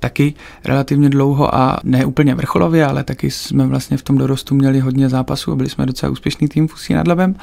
taky 0.00 0.34
relativně 0.64 1.10
dlouho 1.10 1.54
a 1.54 1.80
ne 1.84 2.04
úplně 2.04 2.34
vrcholově, 2.34 2.86
ale 2.86 3.04
taky 3.04 3.30
jsme 3.30 3.66
vlastně 3.66 3.96
v 3.96 4.02
tom 4.02 4.18
dorostu 4.18 4.54
měli 4.54 4.80
hodně 4.80 5.08
zápasů 5.08 5.52
a 5.52 5.56
byli 5.56 5.68
jsme 5.68 5.86
docela 5.86 6.12
úspěšný 6.12 6.48
tým 6.48 6.68
v 6.68 6.74
Ústí 6.74 6.94
nad 6.94 7.08
Labem. 7.08 7.34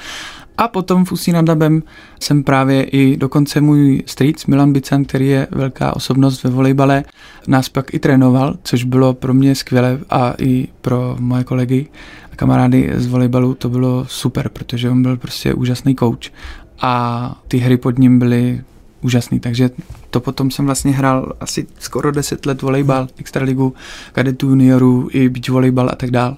A 0.57 0.67
potom 0.67 1.05
v 1.05 1.11
Ústí 1.11 1.31
nad 1.31 1.49
Labem 1.49 1.83
jsem 2.19 2.43
právě 2.43 2.83
i 2.83 3.17
dokonce 3.17 3.61
můj 3.61 4.03
strýc 4.05 4.45
Milan 4.45 4.73
Bican, 4.73 5.05
který 5.05 5.27
je 5.27 5.47
velká 5.51 5.95
osobnost 5.95 6.43
ve 6.43 6.49
volejbale, 6.49 7.03
nás 7.47 7.69
pak 7.69 7.93
i 7.93 7.99
trénoval, 7.99 8.55
což 8.63 8.83
bylo 8.83 9.13
pro 9.13 9.33
mě 9.33 9.55
skvělé 9.55 9.99
a 10.09 10.33
i 10.37 10.67
pro 10.81 11.15
moje 11.19 11.43
kolegy 11.43 11.87
a 12.33 12.35
kamarády 12.35 12.91
z 12.95 13.07
volejbalu 13.07 13.53
to 13.53 13.69
bylo 13.69 14.05
super, 14.05 14.49
protože 14.49 14.89
on 14.89 15.01
byl 15.01 15.17
prostě 15.17 15.53
úžasný 15.53 15.95
coach 15.95 16.31
a 16.81 17.41
ty 17.47 17.57
hry 17.57 17.77
pod 17.77 17.99
ním 17.99 18.19
byly 18.19 18.61
úžasný, 19.01 19.39
takže 19.39 19.69
to 20.09 20.19
potom 20.19 20.51
jsem 20.51 20.65
vlastně 20.65 20.91
hrál 20.91 21.33
asi 21.39 21.67
skoro 21.79 22.11
10 22.11 22.45
let 22.45 22.61
volejbal, 22.61 23.07
extraligu, 23.17 23.73
kadetů, 24.11 24.49
juniorů, 24.49 25.09
i 25.11 25.29
beach 25.29 25.49
volejbal 25.49 25.89
a 25.91 25.95
tak 25.95 26.11
dál. 26.11 26.37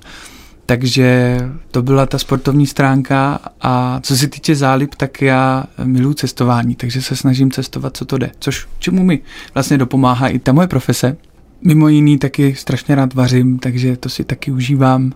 Takže 0.65 1.37
to 1.71 1.81
byla 1.81 2.05
ta 2.05 2.19
sportovní 2.19 2.67
stránka 2.67 3.39
a 3.61 3.99
co 4.03 4.17
se 4.17 4.27
týče 4.27 4.55
zálib, 4.55 4.95
tak 4.95 5.21
já 5.21 5.63
miluji 5.83 6.13
cestování, 6.13 6.75
takže 6.75 7.01
se 7.01 7.15
snažím 7.15 7.51
cestovat, 7.51 7.97
co 7.97 8.05
to 8.05 8.17
jde, 8.17 8.31
což 8.39 8.67
čemu 8.79 9.03
mi 9.03 9.19
vlastně 9.53 9.77
dopomáhá 9.77 10.27
i 10.27 10.39
ta 10.39 10.53
moje 10.53 10.67
profese. 10.67 11.17
Mimo 11.61 11.87
jiný 11.87 12.17
taky 12.17 12.55
strašně 12.55 12.95
rád 12.95 13.13
vařím, 13.13 13.59
takže 13.59 13.97
to 13.97 14.09
si 14.09 14.23
taky 14.23 14.51
užívám 14.51 15.13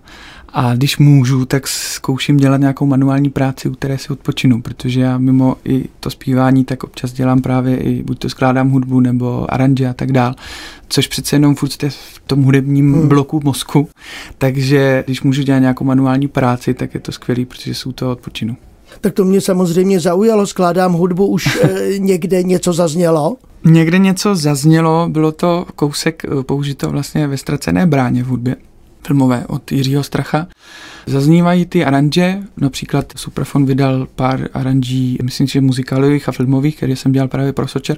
a 0.53 0.75
když 0.75 0.97
můžu, 0.97 1.45
tak 1.45 1.67
zkouším 1.67 2.37
dělat 2.37 2.57
nějakou 2.57 2.85
manuální 2.85 3.29
práci, 3.29 3.69
u 3.69 3.73
které 3.73 3.97
si 3.97 4.09
odpočinu, 4.09 4.61
protože 4.61 5.01
já 5.01 5.17
mimo 5.17 5.55
i 5.65 5.85
to 5.99 6.09
zpívání, 6.09 6.65
tak 6.65 6.83
občas 6.83 7.13
dělám 7.13 7.41
právě 7.41 7.77
i 7.77 8.03
buď 8.03 8.19
to 8.19 8.29
skládám 8.29 8.69
hudbu 8.69 8.99
nebo 8.99 9.53
aranže 9.53 9.87
a 9.87 9.93
tak 9.93 10.11
dál, 10.11 10.35
což 10.89 11.07
přece 11.07 11.35
jenom 11.35 11.55
furt 11.55 11.71
jste 11.71 11.89
v 11.89 12.21
tom 12.27 12.43
hudebním 12.43 12.93
hmm. 12.93 13.07
bloku 13.07 13.41
mozku, 13.43 13.89
takže 14.37 15.03
když 15.05 15.21
můžu 15.21 15.43
dělat 15.43 15.59
nějakou 15.59 15.85
manuální 15.85 16.27
práci, 16.27 16.73
tak 16.73 16.93
je 16.93 16.99
to 16.99 17.11
skvělý, 17.11 17.45
protože 17.45 17.73
jsou 17.73 17.91
to 17.91 18.11
odpočinu. 18.11 18.57
Tak 19.01 19.13
to 19.13 19.25
mě 19.25 19.41
samozřejmě 19.41 19.99
zaujalo, 19.99 20.47
skládám 20.47 20.93
hudbu, 20.93 21.27
už 21.27 21.47
e, 21.63 21.99
někde 21.99 22.43
něco 22.43 22.73
zaznělo? 22.73 23.37
Někde 23.65 23.97
něco 23.97 24.35
zaznělo, 24.35 25.09
bylo 25.09 25.31
to 25.31 25.65
kousek 25.75 26.25
eh, 26.25 26.43
použito 26.43 26.89
vlastně 26.89 27.27
ve 27.27 27.37
ztracené 27.37 27.85
bráně 27.85 28.23
v 28.23 28.27
hudbě 28.27 28.55
filmové 29.07 29.45
od 29.47 29.71
Jiřího 29.71 30.03
Stracha. 30.03 30.47
Zaznívají 31.05 31.65
ty 31.65 31.85
aranže, 31.85 32.39
například 32.57 33.13
Superfon 33.15 33.65
vydal 33.65 34.07
pár 34.15 34.49
aranží, 34.53 35.17
myslím 35.23 35.47
si, 35.47 35.53
že 35.53 35.61
muzikálových 35.61 36.29
a 36.29 36.31
filmových, 36.31 36.77
které 36.77 36.95
jsem 36.95 37.11
dělal 37.11 37.27
právě 37.27 37.53
pro 37.53 37.67
Sočer. 37.67 37.97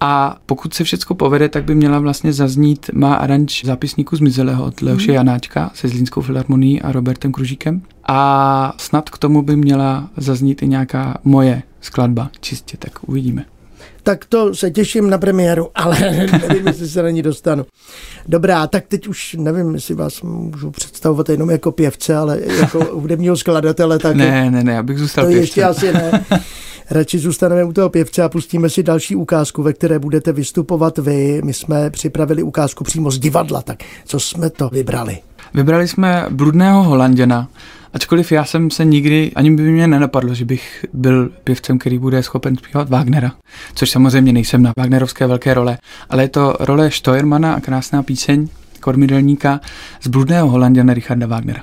A 0.00 0.36
pokud 0.46 0.74
se 0.74 0.84
všechno 0.84 1.16
povede, 1.16 1.48
tak 1.48 1.64
by 1.64 1.74
měla 1.74 1.98
vlastně 1.98 2.32
zaznít 2.32 2.90
má 2.94 3.14
aranž 3.14 3.64
zápisníku 3.64 4.16
Zmizelého 4.16 4.64
od 4.64 4.82
Leoše 4.82 5.10
mm. 5.10 5.14
Janáčka 5.14 5.70
se 5.74 5.88
Zlínskou 5.88 6.20
filharmonií 6.20 6.82
a 6.82 6.92
Robertem 6.92 7.32
Kružíkem. 7.32 7.82
A 8.08 8.74
snad 8.76 9.10
k 9.10 9.18
tomu 9.18 9.42
by 9.42 9.56
měla 9.56 10.10
zaznít 10.16 10.62
i 10.62 10.68
nějaká 10.68 11.18
moje 11.24 11.62
skladba, 11.80 12.30
čistě, 12.40 12.76
tak 12.76 13.08
uvidíme 13.08 13.44
tak 14.08 14.24
to 14.24 14.54
se 14.54 14.70
těším 14.70 15.10
na 15.10 15.18
premiéru, 15.18 15.68
ale 15.74 16.00
nevím, 16.48 16.66
jestli 16.66 16.88
se 16.88 17.02
na 17.02 17.10
ní 17.10 17.22
dostanu. 17.22 17.66
Dobrá, 18.28 18.66
tak 18.66 18.84
teď 18.88 19.08
už 19.08 19.36
nevím, 19.38 19.74
jestli 19.74 19.94
vás 19.94 20.22
můžu 20.22 20.70
představovat 20.70 21.28
jenom 21.28 21.50
jako 21.50 21.72
pěvce, 21.72 22.16
ale 22.16 22.38
jako 22.60 22.84
hudebního 22.92 23.36
skladatele. 23.36 23.98
Tak 23.98 24.16
ne, 24.16 24.50
ne, 24.50 24.64
ne, 24.64 24.78
abych 24.78 24.98
zůstal 24.98 25.24
To 25.24 25.28
pěvcem. 25.28 25.40
ještě 25.42 25.64
asi 25.64 25.92
ne. 25.92 26.24
Radši 26.90 27.18
zůstaneme 27.18 27.64
u 27.64 27.72
toho 27.72 27.90
pěvce 27.90 28.22
a 28.22 28.28
pustíme 28.28 28.70
si 28.70 28.82
další 28.82 29.16
ukázku, 29.16 29.62
ve 29.62 29.72
které 29.72 29.98
budete 29.98 30.32
vystupovat 30.32 30.98
vy. 30.98 31.40
My 31.44 31.54
jsme 31.54 31.90
připravili 31.90 32.42
ukázku 32.42 32.84
přímo 32.84 33.10
z 33.10 33.18
divadla, 33.18 33.62
tak 33.62 33.78
co 34.04 34.20
jsme 34.20 34.50
to 34.50 34.68
vybrali? 34.68 35.18
Vybrali 35.54 35.88
jsme 35.88 36.26
Bludného 36.30 36.82
Holanděna, 36.82 37.48
Ačkoliv 37.92 38.32
já 38.32 38.44
jsem 38.44 38.70
se 38.70 38.84
nikdy, 38.84 39.32
ani 39.34 39.50
by 39.50 39.62
mě 39.62 39.86
nenapadlo, 39.86 40.34
že 40.34 40.44
bych 40.44 40.84
byl 40.92 41.28
pěvcem, 41.44 41.78
který 41.78 41.98
bude 41.98 42.22
schopen 42.22 42.56
zpívat 42.56 42.88
Wagnera, 42.88 43.32
což 43.74 43.90
samozřejmě 43.90 44.32
nejsem 44.32 44.62
na 44.62 44.72
Wagnerovské 44.76 45.26
velké 45.26 45.54
role, 45.54 45.78
ale 46.10 46.22
je 46.22 46.28
to 46.28 46.56
role 46.60 46.90
Steuermana 46.90 47.54
a 47.54 47.60
krásná 47.60 48.02
píseň 48.02 48.48
kormidelníka 48.80 49.60
z 50.02 50.08
bludného 50.08 50.48
Holanděna 50.48 50.94
Richarda 50.94 51.26
Wagnera. 51.26 51.62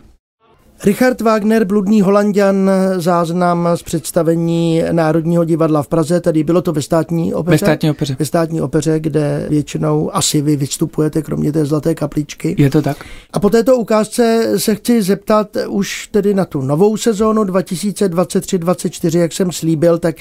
Richard 0.84 1.22
Wagner, 1.22 1.66
bludný 1.66 2.02
holanděn, 2.02 2.72
záznam 2.98 3.70
z 3.76 3.84
představení 3.84 4.84
Národního 4.92 5.46
divadla 5.46 5.84
v 5.84 5.88
Praze, 5.88 6.22
tedy 6.22 6.44
bylo 6.44 6.62
to 6.62 6.72
ve 6.72 6.82
státní 6.82 7.34
opeře. 7.34 7.52
Ve 7.52 7.58
státní 7.58 7.90
opeře. 7.90 8.16
Ve 8.20 8.26
státní 8.26 8.62
opeře, 8.62 9.00
kde 9.00 9.46
většinou 9.50 10.16
asi 10.16 10.42
vy 10.42 10.56
vystupujete, 10.56 11.22
kromě 11.22 11.52
té 11.52 11.66
zlaté 11.66 11.96
kapličky. 11.96 12.56
Je 12.58 12.70
to 12.70 12.82
tak. 12.82 13.06
A 13.34 13.40
po 13.40 13.50
této 13.50 13.78
ukázce 13.78 14.54
se 14.58 14.76
chci 14.76 15.02
zeptat 15.02 15.58
už 15.68 16.08
tedy 16.08 16.34
na 16.34 16.46
tu 16.46 16.62
novou 16.62 16.98
sezónu 16.98 17.44
2023-2024, 17.44 19.20
jak 19.20 19.34
jsem 19.34 19.52
slíbil, 19.52 19.98
tak 19.98 20.16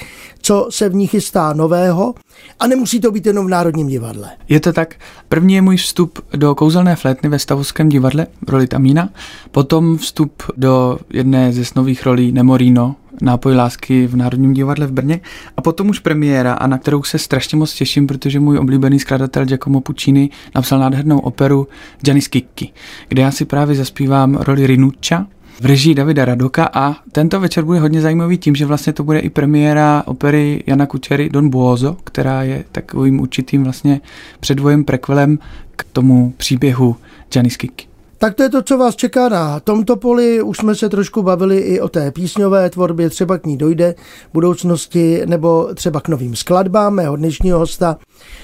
co 0.45 0.67
se 0.69 0.89
v 0.89 0.95
ní 0.95 1.07
chystá 1.07 1.53
nového? 1.53 2.13
A 2.59 2.67
nemusí 2.67 2.99
to 2.99 3.11
být 3.11 3.25
jenom 3.25 3.45
v 3.45 3.49
Národním 3.49 3.87
divadle. 3.87 4.29
Je 4.49 4.59
to 4.59 4.73
tak. 4.73 4.95
První 5.29 5.53
je 5.53 5.61
můj 5.61 5.77
vstup 5.77 6.19
do 6.35 6.55
kouzelné 6.55 6.95
flétny 6.95 7.29
ve 7.29 7.39
Stavovském 7.39 7.89
divadle 7.89 8.27
roli 8.47 8.67
Tamína, 8.67 9.09
potom 9.51 9.97
vstup 9.97 10.43
do 10.57 10.99
jedné 11.13 11.53
ze 11.53 11.63
nových 11.75 12.05
rolí 12.05 12.31
Nemorino, 12.31 12.95
nápoj 13.21 13.55
lásky 13.55 14.07
v 14.07 14.15
Národním 14.15 14.53
divadle 14.53 14.87
v 14.87 14.91
Brně 14.91 15.19
a 15.57 15.61
potom 15.61 15.89
už 15.89 15.99
premiéra, 15.99 16.53
a 16.53 16.67
na 16.67 16.77
kterou 16.77 17.03
se 17.03 17.17
strašně 17.17 17.57
moc 17.57 17.73
těším, 17.73 18.07
protože 18.07 18.39
můj 18.39 18.57
oblíbený 18.57 18.99
skladatel 18.99 19.45
Giacomo 19.45 19.81
Puccini 19.81 20.29
napsal 20.55 20.79
nádhernou 20.79 21.19
operu 21.19 21.67
Gianni 22.01 22.21
Schicchi, 22.21 22.73
kde 23.07 23.21
já 23.21 23.31
si 23.31 23.45
právě 23.45 23.75
zaspívám 23.75 24.35
roli 24.35 24.67
Rinuccia, 24.67 25.25
v 25.61 25.65
režii 25.65 25.95
Davida 25.95 26.25
Radoka 26.25 26.69
a 26.73 26.95
tento 27.11 27.39
večer 27.39 27.63
bude 27.63 27.79
hodně 27.79 28.01
zajímavý 28.01 28.37
tím, 28.37 28.55
že 28.55 28.65
vlastně 28.65 28.93
to 28.93 29.03
bude 29.03 29.19
i 29.19 29.29
premiéra 29.29 30.03
opery 30.05 30.63
Jana 30.67 30.85
Kučery 30.85 31.29
Don 31.29 31.49
Buoso, 31.49 31.97
která 32.03 32.43
je 32.43 32.63
takovým 32.71 33.19
určitým 33.19 33.63
vlastně 33.63 34.01
předvojem, 34.39 34.83
prekvelem 34.83 35.39
k 35.75 35.83
tomu 35.93 36.33
příběhu 36.37 36.95
Gianni 37.33 37.49
Schicchi. 37.49 37.94
Tak 38.17 38.35
to 38.35 38.43
je 38.43 38.49
to, 38.49 38.61
co 38.61 38.77
vás 38.77 38.95
čeká 38.95 39.29
na 39.29 39.59
tomto 39.59 39.95
poli. 39.95 40.41
Už 40.41 40.57
jsme 40.57 40.75
se 40.75 40.89
trošku 40.89 41.21
bavili 41.23 41.57
i 41.57 41.81
o 41.81 41.89
té 41.89 42.11
písňové 42.11 42.69
tvorbě, 42.69 43.09
třeba 43.09 43.37
k 43.37 43.45
ní 43.45 43.57
dojde 43.57 43.95
v 44.29 44.33
budoucnosti, 44.33 45.21
nebo 45.25 45.69
třeba 45.73 46.01
k 46.01 46.07
novým 46.07 46.35
skladbám 46.35 46.93
mého 46.93 47.15
dnešního 47.15 47.59
hosta, 47.59 47.97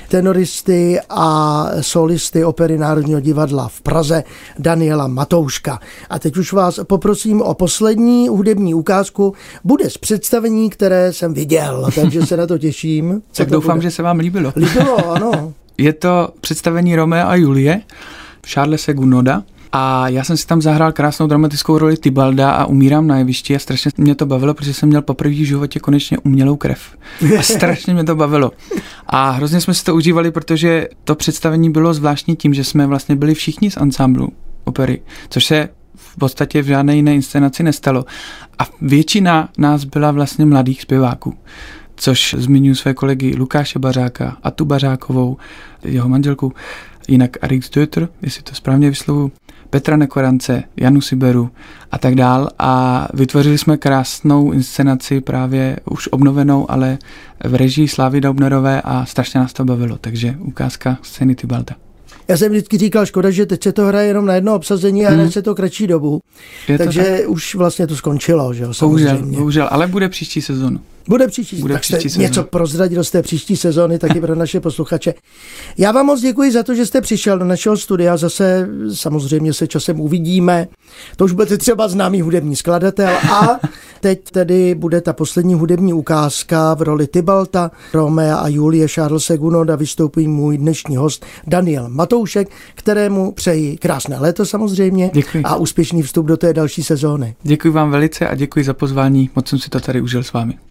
tenoristy 0.10 1.00
a 1.10 1.66
solisty 1.82 2.46
opery 2.46 2.78
Národního 2.78 3.20
divadla 3.20 3.68
v 3.68 3.82
Praze 3.82 4.24
Daniela 4.60 5.08
Matouška. 5.08 5.80
A 6.10 6.20
teď 6.20 6.38
už 6.38 6.54
vás 6.54 6.80
poprosím 6.84 7.42
o 7.42 7.54
poslední 7.54 8.28
hudební 8.28 8.74
ukázku. 8.74 9.34
Bude 9.64 9.90
z 9.90 9.98
představení, 9.98 10.70
které 10.70 11.14
jsem 11.14 11.34
viděl, 11.34 11.88
takže 11.96 12.26
se 12.26 12.38
na 12.38 12.48
to 12.48 12.58
těším. 12.58 13.22
Co 13.32 13.44
tak 13.44 13.48
to 13.48 13.54
doufám, 13.54 13.78
bude? 13.78 13.84
že 13.90 13.92
se 13.92 14.04
vám 14.04 14.20
líbilo. 14.20 14.54
Líbilo, 14.56 15.12
ano. 15.12 15.54
Je 15.78 15.94
to 15.94 16.30
představení 16.42 16.96
Romea 16.96 17.28
a 17.28 17.36
Julie, 17.36 17.82
Charlesa 18.48 18.94
Gunoda, 18.94 19.44
a 19.72 20.10
já 20.10 20.24
jsem 20.24 20.38
si 20.38 20.48
tam 20.48 20.62
zahrál 20.62 20.92
krásnou 20.92 21.28
dramatickou 21.28 21.78
roli 21.78 21.98
Tybalda 21.98 22.52
a 22.52 22.66
umírám 22.66 23.08
na 23.08 23.18
jevišti 23.18 23.56
a 23.56 23.60
strašně 23.60 23.92
mě 23.98 24.16
to 24.16 24.26
bavilo, 24.26 24.54
protože 24.54 24.74
jsem 24.74 24.90
měl 24.90 25.02
poprvé 25.02 25.34
v 25.34 25.46
životě 25.46 25.80
konečně 25.80 26.18
umělou 26.18 26.56
krev. 26.56 26.98
A 27.40 27.42
strašně 27.42 27.94
mě 27.94 28.04
to 28.04 28.16
bavilo. 28.16 28.52
A 29.08 29.30
hrozně 29.30 29.62
jsme 29.62 29.74
si 29.74 29.84
to 29.84 29.96
užívali, 29.96 30.32
protože 30.32 30.88
to 31.04 31.16
představení 31.16 31.70
bylo 31.70 31.94
zvláštní 31.94 32.36
tím, 32.36 32.54
že 32.54 32.64
jsme 32.64 32.88
vlastně 32.88 33.16
byli 33.16 33.34
všichni 33.34 33.72
z 33.72 33.78
ansámblu 33.78 34.30
opery, 34.64 35.02
což 35.30 35.46
se 35.46 35.70
v 35.96 36.18
podstatě 36.18 36.62
v 36.62 36.66
žádné 36.66 36.96
jiné 36.96 37.16
inscenaci 37.16 37.64
nestalo. 37.64 38.06
A 38.60 38.64
většina 38.82 39.50
nás 39.58 39.84
byla 39.84 40.12
vlastně 40.12 40.46
mladých 40.46 40.82
zpěváků 40.82 41.34
což 41.96 42.36
zmiňuji 42.38 42.76
své 42.76 42.94
kolegy 42.94 43.36
Lukáše 43.38 43.80
Bařáka, 43.80 44.38
Atu 44.44 44.66
Bařákovou, 44.66 45.38
jeho 45.84 46.10
manželku, 46.10 46.54
jinak 47.08 47.44
Arik 47.44 47.64
Stöter, 47.64 48.10
jestli 48.22 48.42
to 48.44 48.56
správně 48.56 48.90
vyslovu, 48.90 49.32
Petra 49.72 49.98
Nekorance, 49.98 50.64
Janu 50.78 51.02
Siberu 51.02 51.50
a 51.92 51.98
tak 51.98 52.16
dál 52.16 52.50
a 52.60 53.08
vytvořili 53.14 53.58
jsme 53.58 53.78
krásnou 53.78 54.52
inscenaci 54.52 55.22
právě 55.22 55.78
už 55.92 56.08
obnovenou, 56.12 56.72
ale 56.72 56.98
v 57.44 57.56
režii 57.56 57.88
Slávy 57.88 58.22
Daubnerové 58.22 58.82
a 58.82 59.06
strašně 59.06 59.40
nás 59.40 59.54
to 59.54 59.66
bavilo, 59.66 59.98
takže 60.02 60.36
ukázka 60.40 60.98
scény 61.02 61.36
Tybalda. 61.36 61.76
Já 62.28 62.38
jsem 62.38 62.52
vždycky 62.52 62.78
říkal, 62.78 63.06
škoda, 63.06 63.32
že 63.32 63.46
teď 63.46 63.64
se 63.64 63.72
to 63.72 63.86
hraje 63.86 64.08
jenom 64.08 64.26
na 64.26 64.36
jedno 64.36 64.56
obsazení 64.56 65.06
a 65.06 65.10
hmm. 65.10 65.18
hraje 65.18 65.32
se 65.32 65.42
to 65.42 65.56
kratší 65.56 65.88
dobu. 65.88 66.20
Je 66.68 66.78
Takže 66.78 67.04
tak? 67.04 67.30
už 67.30 67.56
vlastně 67.56 67.88
to 67.88 67.96
skončilo, 67.96 68.54
že 68.54 68.64
jo, 68.64 68.72
Bohužel, 68.80 69.18
bohužel, 69.26 69.68
ale 69.72 69.88
bude 69.88 70.10
příští 70.10 70.42
sezonu. 70.42 70.80
Bude 71.08 71.28
příští, 71.28 71.62
Bude 71.62 71.74
tak 71.74 71.82
příští 71.82 72.10
jste 72.10 72.20
něco 72.20 72.44
prozradil 72.44 73.04
z 73.04 73.12
té 73.12 73.22
příští 73.22 73.58
sezóny 73.58 74.00
taky 74.00 74.22
pro 74.22 74.36
naše 74.36 74.60
posluchače. 74.60 75.14
Já 75.78 75.92
vám 75.92 76.06
moc 76.06 76.22
děkuji 76.22 76.52
za 76.52 76.64
to, 76.64 76.76
že 76.76 76.86
jste 76.86 77.02
přišel 77.02 77.40
do 77.40 77.46
našeho 77.46 77.78
studia. 77.78 78.18
Zase 78.18 78.68
samozřejmě 78.94 79.54
se 79.54 79.68
časem 79.68 80.02
uvidíme. 80.02 80.68
To 81.16 81.26
už 81.26 81.32
budete 81.32 81.58
třeba 81.58 81.88
známý 81.88 82.22
hudební 82.22 82.56
skladatel. 82.56 83.18
A 83.32 83.60
teď 84.00 84.22
tedy 84.32 84.76
bude 84.76 85.02
ta 85.02 85.14
poslední 85.14 85.54
hudební 85.54 85.94
ukázka 85.94 86.74
v 86.74 86.82
roli 86.82 87.08
Tybalta, 87.08 87.72
Romea 87.94 88.36
a 88.36 88.48
Julie 88.48 88.88
Charles 88.88 89.26
Seguno 89.26 89.60
a 89.60 89.76
vystoupí 89.76 90.28
můj 90.28 90.58
dnešní 90.58 90.98
host 90.98 91.26
Daniel 91.48 91.90
Matoušek, 91.90 92.50
kterému 92.76 93.32
přeji 93.32 93.78
krásné 93.78 94.20
léto 94.20 94.46
samozřejmě 94.46 95.12
děkuji. 95.14 95.44
a 95.44 95.56
úspěšný 95.56 96.02
vstup 96.02 96.26
do 96.26 96.38
té 96.38 96.54
další 96.54 96.84
sezóny. 96.84 97.36
Děkuji 97.44 97.72
vám 97.72 97.92
velice 97.92 98.28
a 98.28 98.36
děkuji 98.36 98.66
za 98.66 98.74
pozvání. 98.74 99.30
Moc 99.36 99.48
jsem 99.48 99.60
si 99.60 99.70
to 99.70 99.80
tady 99.80 100.02
užil 100.02 100.24
s 100.24 100.34
vámi. 100.34 100.71